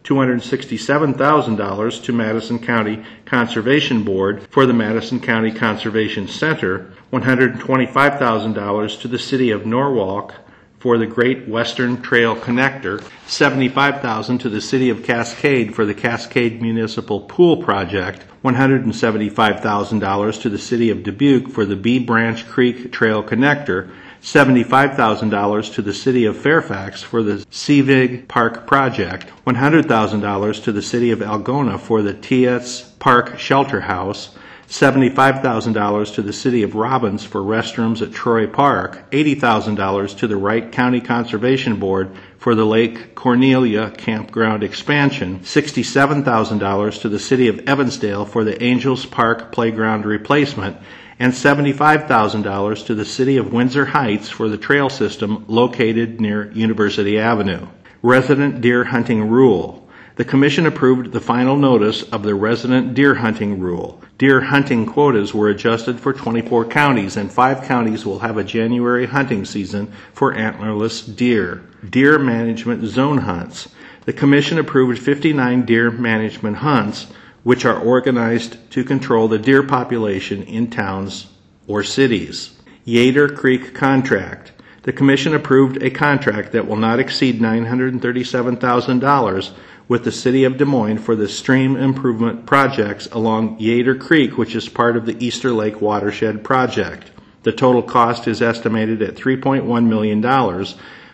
$267,000 0.05 2.03
to 2.03 2.13
Madison 2.13 2.59
County 2.59 3.03
Conservation 3.25 4.03
Board 4.03 4.47
for 4.51 4.65
the 4.67 4.73
Madison 4.73 5.19
County 5.19 5.51
Conservation 5.51 6.27
Center, 6.27 6.91
$125,000 7.11 9.01
to 9.01 9.07
the 9.07 9.19
City 9.19 9.49
of 9.49 9.65
Norwalk 9.65 10.35
for 10.77 10.99
the 10.99 11.07
Great 11.07 11.47
Western 11.47 11.99
Trail 11.99 12.35
Connector, 12.35 12.99
$75,000 13.27 14.39
to 14.39 14.49
the 14.49 14.61
City 14.61 14.91
of 14.91 15.01
Cascade 15.01 15.73
for 15.73 15.83
the 15.83 15.95
Cascade 15.95 16.61
Municipal 16.61 17.21
Pool 17.21 17.63
Project, 17.63 18.23
$175,000 18.43 20.41
to 20.43 20.49
the 20.49 20.59
City 20.59 20.91
of 20.91 21.01
Dubuque 21.01 21.49
for 21.49 21.65
the 21.65 21.75
B 21.75 21.97
Branch 21.97 22.47
Creek 22.47 22.91
Trail 22.91 23.23
Connector, 23.23 23.89
$75,000 24.21 25.73
to 25.73 25.81
the 25.81 25.93
City 25.93 26.25
of 26.25 26.37
Fairfax 26.37 27.01
for 27.01 27.23
the 27.23 27.45
Seavig 27.51 28.27
Park 28.27 28.65
project, 28.67 29.31
$100,000 29.45 30.63
to 30.63 30.71
the 30.71 30.81
City 30.81 31.11
of 31.11 31.19
Algona 31.19 31.79
for 31.79 32.01
the 32.01 32.13
T.S. 32.13 32.83
Park 32.99 33.37
Shelter 33.37 33.81
House, 33.81 34.35
$75,000 34.67 36.15
to 36.15 36.21
the 36.21 36.33
City 36.33 36.63
of 36.63 36.75
Robins 36.75 37.23
for 37.23 37.41
restrooms 37.41 38.01
at 38.01 38.11
Troy 38.11 38.47
Park, 38.47 39.09
$80,000 39.11 40.17
to 40.17 40.27
the 40.27 40.37
Wright 40.37 40.71
County 40.71 41.01
Conservation 41.01 41.79
Board 41.79 42.11
for 42.39 42.55
the 42.55 42.65
Lake 42.65 43.15
Cornelia 43.15 43.91
Campground 43.91 44.63
expansion, 44.63 45.39
$67,000 45.41 47.01
to 47.01 47.09
the 47.09 47.19
City 47.19 47.47
of 47.47 47.59
Evansdale 47.67 48.25
for 48.25 48.43
the 48.43 48.61
Angels 48.61 49.05
Park 49.05 49.51
Playground 49.51 50.05
replacement, 50.05 50.77
and 51.19 51.31
$75,000 51.31 52.85
to 52.85 52.95
the 52.95 53.05
City 53.05 53.37
of 53.37 53.53
Windsor 53.53 53.85
Heights 53.85 54.29
for 54.29 54.49
the 54.49 54.57
trail 54.57 54.89
system 54.89 55.45
located 55.47 56.19
near 56.19 56.51
University 56.51 57.17
Avenue. 57.17 57.67
Resident 58.01 58.61
deer 58.61 58.83
hunting 58.83 59.29
rule. 59.29 59.87
The 60.17 60.25
Commission 60.25 60.65
approved 60.65 61.11
the 61.11 61.19
final 61.19 61.57
notice 61.57 62.03
of 62.03 62.23
the 62.23 62.35
resident 62.35 62.93
deer 62.93 63.15
hunting 63.15 63.59
rule. 63.59 64.01
Deer 64.17 64.39
hunting 64.39 64.85
quotas 64.85 65.33
were 65.33 65.49
adjusted 65.49 65.99
for 65.99 66.13
24 66.13 66.65
counties, 66.65 67.17
and 67.17 67.29
five 67.29 67.63
counties 67.63 68.05
will 68.05 68.19
have 68.19 68.37
a 68.37 68.43
January 68.43 69.07
hunting 69.07 69.43
season 69.43 69.91
for 70.13 70.33
antlerless 70.33 71.13
deer. 71.13 71.63
Deer 71.89 72.17
management 72.17 72.85
zone 72.85 73.17
hunts. 73.17 73.67
The 74.05 74.13
Commission 74.13 74.57
approved 74.57 74.99
59 74.99 75.65
deer 75.65 75.91
management 75.91 76.57
hunts 76.57 77.07
which 77.45 77.63
are 77.63 77.79
organized 77.79 78.57
to 78.71 78.83
control 78.83 79.27
the 79.27 79.37
deer 79.37 79.61
population 79.61 80.41
in 80.41 80.67
towns 80.67 81.27
or 81.67 81.83
cities. 81.83 82.57
Yeader 82.87 83.37
Creek 83.37 83.75
Contract. 83.75 84.51
The 84.81 84.91
Commission 84.91 85.35
approved 85.35 85.83
a 85.83 85.91
contract 85.91 86.53
that 86.53 86.67
will 86.67 86.75
not 86.75 86.99
exceed 86.99 87.39
$937,000 87.39 89.53
with 89.87 90.03
the 90.03 90.11
City 90.11 90.43
of 90.43 90.57
Des 90.57 90.65
Moines 90.65 90.97
for 90.97 91.15
the 91.15 91.29
stream 91.29 91.75
improvement 91.75 92.47
projects 92.47 93.05
along 93.11 93.59
Yeader 93.59 93.99
Creek, 93.99 94.39
which 94.39 94.55
is 94.55 94.67
part 94.67 94.97
of 94.97 95.05
the 95.05 95.23
Easter 95.23 95.51
Lake 95.51 95.79
Watershed 95.79 96.43
Project. 96.43 97.11
The 97.43 97.51
total 97.51 97.83
cost 97.83 98.27
is 98.27 98.41
estimated 98.41 99.03
at 99.03 99.13
$3.1 99.13 99.87
million, 99.87 100.19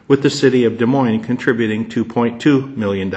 with 0.08 0.24
the 0.24 0.30
City 0.30 0.64
of 0.64 0.78
Des 0.78 0.86
Moines 0.86 1.26
contributing 1.26 1.90
$2.2 1.90 2.78
million. 2.78 3.12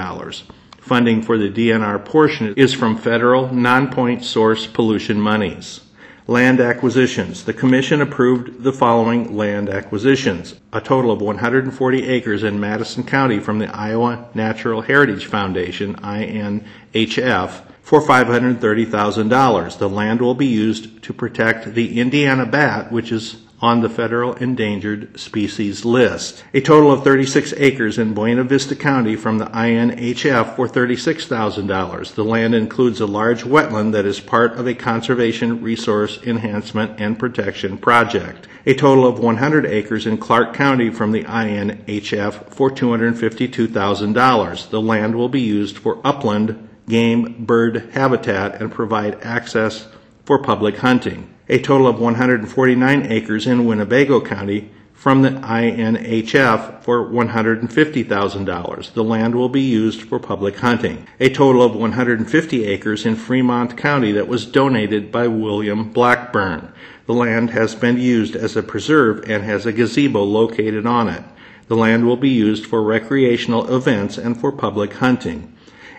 Funding 0.84 1.22
for 1.22 1.38
the 1.38 1.48
DNR 1.48 2.04
portion 2.04 2.52
is 2.58 2.74
from 2.74 2.98
federal 2.98 3.50
non-point 3.50 4.22
source 4.22 4.66
pollution 4.66 5.18
monies. 5.18 5.80
Land 6.26 6.60
acquisitions. 6.60 7.44
The 7.44 7.54
commission 7.54 8.02
approved 8.02 8.62
the 8.62 8.72
following 8.72 9.34
land 9.34 9.70
acquisitions. 9.70 10.60
A 10.74 10.82
total 10.82 11.10
of 11.10 11.22
140 11.22 12.06
acres 12.06 12.42
in 12.42 12.60
Madison 12.60 13.02
County 13.02 13.40
from 13.40 13.60
the 13.60 13.74
Iowa 13.74 14.28
Natural 14.34 14.82
Heritage 14.82 15.24
Foundation, 15.24 15.94
INHF, 15.96 17.62
for 17.80 18.02
$530,000. 18.02 19.78
The 19.78 19.88
land 19.88 20.20
will 20.20 20.34
be 20.34 20.48
used 20.48 21.02
to 21.02 21.14
protect 21.14 21.72
the 21.72 21.98
Indiana 21.98 22.44
bat, 22.44 22.92
which 22.92 23.10
is 23.10 23.36
on 23.64 23.80
the 23.80 23.88
federal 23.88 24.34
endangered 24.34 25.18
species 25.18 25.86
list. 25.86 26.44
A 26.52 26.60
total 26.60 26.92
of 26.92 27.02
36 27.02 27.54
acres 27.56 27.96
in 27.96 28.12
Buena 28.12 28.44
Vista 28.44 28.76
County 28.76 29.16
from 29.16 29.38
the 29.38 29.46
INHF 29.46 30.54
for 30.54 30.68
$36,000. 30.68 32.14
The 32.14 32.24
land 32.24 32.54
includes 32.54 33.00
a 33.00 33.06
large 33.06 33.42
wetland 33.42 33.92
that 33.92 34.04
is 34.04 34.20
part 34.20 34.58
of 34.58 34.66
a 34.66 34.74
conservation 34.74 35.62
resource 35.62 36.22
enhancement 36.24 37.00
and 37.00 37.18
protection 37.18 37.78
project. 37.78 38.46
A 38.66 38.74
total 38.74 39.06
of 39.06 39.18
100 39.18 39.64
acres 39.64 40.06
in 40.06 40.18
Clark 40.18 40.52
County 40.52 40.90
from 40.90 41.12
the 41.12 41.24
INHF 41.24 42.50
for 42.52 42.70
$252,000. 42.70 44.68
The 44.68 44.80
land 44.82 45.14
will 45.14 45.30
be 45.30 45.40
used 45.40 45.78
for 45.78 46.02
upland 46.04 46.68
game 46.86 47.46
bird 47.46 47.92
habitat 47.94 48.60
and 48.60 48.70
provide 48.70 49.22
access 49.22 49.88
for 50.26 50.42
public 50.42 50.76
hunting 50.76 51.33
a 51.48 51.58
total 51.58 51.86
of 51.86 52.00
149 52.00 53.06
acres 53.10 53.46
in 53.46 53.66
Winnebago 53.66 54.20
County 54.20 54.70
from 54.92 55.22
the 55.22 55.30
INHF 55.30 56.82
for 56.82 57.04
$150,000. 57.04 58.92
The 58.94 59.04
land 59.04 59.34
will 59.34 59.48
be 59.50 59.60
used 59.60 60.02
for 60.02 60.18
public 60.18 60.56
hunting. 60.56 61.06
A 61.20 61.28
total 61.28 61.62
of 61.62 61.76
150 61.76 62.64
acres 62.64 63.04
in 63.04 63.16
Fremont 63.16 63.76
County 63.76 64.12
that 64.12 64.28
was 64.28 64.46
donated 64.46 65.12
by 65.12 65.26
William 65.28 65.90
Blackburn. 65.90 66.72
The 67.06 67.12
land 67.12 67.50
has 67.50 67.74
been 67.74 67.98
used 67.98 68.34
as 68.34 68.56
a 68.56 68.62
preserve 68.62 69.28
and 69.28 69.42
has 69.42 69.66
a 69.66 69.72
gazebo 69.72 70.22
located 70.22 70.86
on 70.86 71.08
it. 71.08 71.24
The 71.68 71.76
land 71.76 72.06
will 72.06 72.16
be 72.16 72.30
used 72.30 72.64
for 72.64 72.82
recreational 72.82 73.74
events 73.74 74.16
and 74.16 74.40
for 74.40 74.52
public 74.52 74.94
hunting 74.94 75.54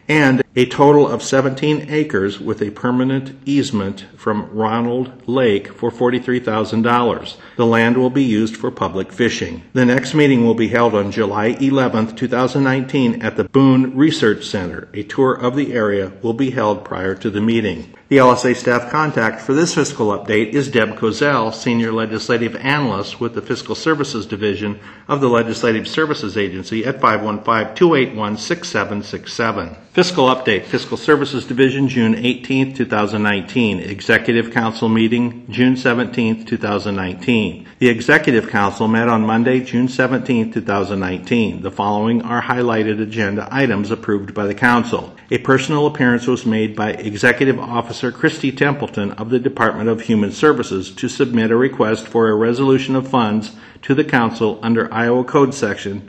and 0.08 0.45
a 0.58 0.66
total 0.66 1.06
of 1.08 1.22
17 1.22 1.88
acres 1.89 2.39
with 2.39 2.62
a 2.62 2.72
permanent 2.72 3.38
easement 3.45 4.06
from 4.16 4.49
Ronald 4.51 5.28
Lake 5.28 5.68
for 5.68 5.91
$43,000. 5.91 7.36
The 7.58 7.66
land 7.66 7.97
will 7.97 8.10
be 8.10 8.24
used 8.24 8.56
for 8.56 8.72
public 8.72 9.12
fishing. 9.12 9.64
The 9.74 9.86
next 9.86 10.14
meeting 10.14 10.45
will 10.45 10.56
be 10.56 10.70
held 10.70 10.95
on 10.95 11.12
July 11.12 11.58
11, 11.60 12.16
2019 12.16 13.22
at 13.22 13.36
the 13.36 13.43
Boone 13.43 13.97
Research 13.97 14.45
Center. 14.45 14.88
A 14.93 15.03
tour 15.03 15.34
of 15.34 15.58
the 15.58 15.74
area 15.74 16.14
will 16.22 16.34
be 16.34 16.51
held 16.51 16.86
prior 16.86 17.16
to 17.16 17.30
the 17.30 17.41
meeting. 17.41 17.93
The 18.08 18.18
LSA 18.18 18.56
staff 18.56 18.91
contact 18.91 19.41
for 19.41 19.56
this 19.56 19.74
fiscal 19.74 20.10
update 20.10 20.49
is 20.49 20.70
Deb 20.70 20.95
Kozel, 20.95 21.51
Senior 21.51 21.91
Legislative 21.91 22.56
Analyst 22.56 23.20
with 23.20 23.34
the 23.34 23.41
Fiscal 23.41 23.74
Services 23.74 24.28
Division 24.28 24.80
of 25.08 25.22
the 25.22 25.28
Legislative 25.28 25.88
Services 25.88 26.38
Agency 26.38 26.86
at 26.86 27.01
515-281-6767. 27.01 29.76
Fiscal 29.91 30.28
update, 30.28 30.45
Fiscal 30.46 30.96
Services 30.96 31.43
Division, 31.43 31.88
June 31.88 32.14
18, 32.14 32.76
2019. 32.76 33.80
Executive 33.80 34.52
Council 34.52 34.88
meeting, 34.88 35.48
June 35.50 35.76
17, 35.76 36.46
2019. 36.46 37.68
The 37.80 37.89
Executive 37.89 38.48
Council 38.48 38.88
met 38.88 39.10
on 39.10 39.26
Monday, 39.26 39.62
June 39.62 39.88
17, 39.88 40.52
2019. 40.52 41.64
The 41.64 41.72
following 41.72 42.22
are 42.22 42.43
highlighted 42.43 43.02
agenda 43.02 43.48
items 43.50 43.89
approved 43.89 44.36
by 44.36 44.46
the 44.46 44.54
Council. 44.54 45.16
A 45.32 45.39
personal 45.39 45.88
appearance 45.88 46.28
was 46.28 46.46
made 46.46 46.76
by 46.76 46.91
Executive 46.91 47.60
Officer 47.60 48.12
Christy 48.12 48.52
Templeton 48.52 49.14
of 49.14 49.32
the 49.32 49.39
Department 49.39 49.89
of 49.89 50.02
Human 50.02 50.32
Services 50.32 50.91
to 50.91 51.10
submit 51.10 51.50
a 51.50 51.56
request 51.56 52.08
for 52.08 52.30
a 52.30 52.36
resolution 52.36 52.96
of 52.96 53.08
funds 53.08 53.56
to 53.82 53.96
the 53.96 54.04
Council 54.04 54.60
under 54.62 54.93
Iowa 54.93 55.24
Code 55.24 55.56
Section 55.56 56.06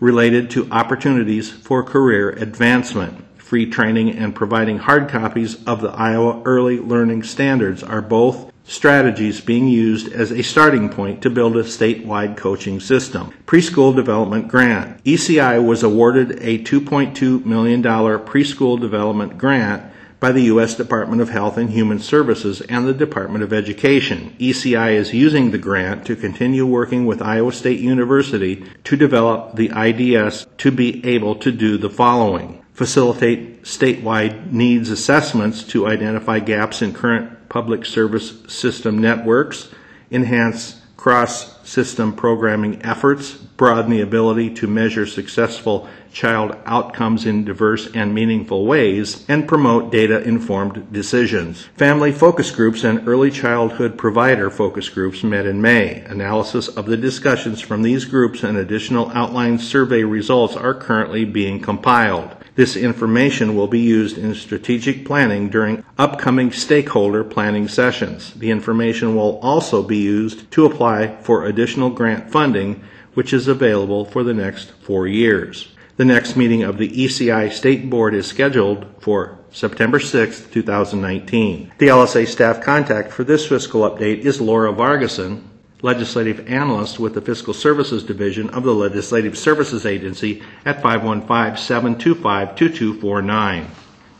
related 0.00 0.50
to 0.50 0.70
opportunities 0.70 1.50
for 1.50 1.82
career 1.82 2.30
advancement. 2.30 3.24
Free 3.38 3.68
training 3.68 4.10
and 4.10 4.34
providing 4.34 4.78
hard 4.78 5.08
copies 5.08 5.64
of 5.64 5.80
the 5.80 5.90
Iowa 5.90 6.42
Early 6.44 6.78
Learning 6.78 7.22
Standards 7.22 7.82
are 7.82 8.02
both 8.02 8.52
strategies 8.64 9.40
being 9.40 9.66
used 9.66 10.12
as 10.12 10.30
a 10.30 10.42
starting 10.42 10.90
point 10.90 11.22
to 11.22 11.30
build 11.30 11.56
a 11.56 11.62
statewide 11.62 12.36
coaching 12.36 12.78
system. 12.78 13.32
Preschool 13.46 13.96
Development 13.96 14.46
Grant. 14.46 15.02
ECI 15.04 15.64
was 15.64 15.82
awarded 15.82 16.32
a 16.42 16.58
$2.2 16.58 17.46
million 17.46 17.82
preschool 17.82 18.78
development 18.78 19.38
grant 19.38 19.90
by 20.20 20.32
the 20.32 20.42
U.S. 20.44 20.74
Department 20.74 21.22
of 21.22 21.30
Health 21.30 21.56
and 21.56 21.70
Human 21.70 21.98
Services 21.98 22.60
and 22.62 22.86
the 22.86 22.94
Department 22.94 23.44
of 23.44 23.52
Education. 23.52 24.34
ECI 24.38 24.92
is 24.92 25.14
using 25.14 25.50
the 25.50 25.58
grant 25.58 26.04
to 26.06 26.16
continue 26.16 26.66
working 26.66 27.06
with 27.06 27.22
Iowa 27.22 27.52
State 27.52 27.80
University 27.80 28.64
to 28.84 28.96
develop 28.96 29.56
the 29.56 29.70
IDS 29.74 30.46
to 30.58 30.70
be 30.70 31.04
able 31.06 31.36
to 31.36 31.52
do 31.52 31.78
the 31.78 31.90
following 31.90 32.64
facilitate 32.78 33.64
statewide 33.64 34.52
needs 34.52 34.88
assessments 34.88 35.64
to 35.64 35.88
identify 35.88 36.38
gaps 36.38 36.80
in 36.80 36.92
current 36.92 37.48
public 37.48 37.84
service 37.84 38.40
system 38.46 38.96
networks, 38.96 39.68
enhance 40.12 40.77
cross 40.98 41.56
system 41.66 42.12
programming 42.12 42.82
efforts, 42.82 43.32
broaden 43.32 43.92
the 43.92 44.00
ability 44.00 44.50
to 44.50 44.66
measure 44.66 45.06
successful 45.06 45.88
child 46.12 46.56
outcomes 46.66 47.24
in 47.24 47.44
diverse 47.44 47.88
and 47.94 48.12
meaningful 48.12 48.66
ways, 48.66 49.24
and 49.28 49.46
promote 49.46 49.92
data 49.92 50.20
informed 50.22 50.92
decisions. 50.92 51.66
Family 51.76 52.10
focus 52.10 52.50
groups 52.50 52.82
and 52.82 53.06
early 53.06 53.30
childhood 53.30 53.96
provider 53.96 54.50
focus 54.50 54.88
groups 54.88 55.22
met 55.22 55.46
in 55.46 55.62
May. 55.62 56.00
Analysis 56.00 56.66
of 56.66 56.86
the 56.86 56.96
discussions 56.96 57.60
from 57.60 57.82
these 57.82 58.04
groups 58.04 58.42
and 58.42 58.58
additional 58.58 59.10
outline 59.10 59.58
survey 59.58 60.02
results 60.02 60.56
are 60.56 60.74
currently 60.74 61.24
being 61.24 61.60
compiled. 61.60 62.34
This 62.58 62.74
information 62.74 63.54
will 63.54 63.68
be 63.68 63.78
used 63.78 64.18
in 64.18 64.34
strategic 64.34 65.06
planning 65.06 65.48
during 65.48 65.84
upcoming 65.96 66.50
stakeholder 66.50 67.22
planning 67.22 67.68
sessions. 67.68 68.34
The 68.34 68.50
information 68.50 69.14
will 69.14 69.38
also 69.38 69.80
be 69.80 69.98
used 69.98 70.50
to 70.50 70.66
apply 70.66 71.18
for 71.22 71.44
additional 71.44 71.90
grant 71.90 72.32
funding, 72.32 72.82
which 73.14 73.32
is 73.32 73.46
available 73.46 74.04
for 74.04 74.24
the 74.24 74.34
next 74.34 74.72
four 74.72 75.06
years. 75.06 75.68
The 75.98 76.04
next 76.04 76.34
meeting 76.34 76.64
of 76.64 76.78
the 76.78 76.88
ECI 76.88 77.52
State 77.52 77.88
Board 77.88 78.12
is 78.12 78.26
scheduled 78.26 78.86
for 78.98 79.38
September 79.52 80.00
6, 80.00 80.46
2019. 80.50 81.74
The 81.78 81.86
LSA 81.86 82.26
staff 82.26 82.60
contact 82.60 83.12
for 83.12 83.22
this 83.22 83.46
fiscal 83.46 83.82
update 83.82 84.22
is 84.22 84.40
Laura 84.40 84.72
Vargason, 84.72 85.44
legislative 85.82 86.48
analyst 86.48 86.98
with 86.98 87.14
the 87.14 87.20
Fiscal 87.20 87.54
Services 87.54 88.02
Division 88.02 88.50
of 88.50 88.64
the 88.64 88.74
Legislative 88.74 89.38
Services 89.38 89.86
Agency 89.86 90.42
at 90.64 90.82
515-725-2249. 90.82 93.66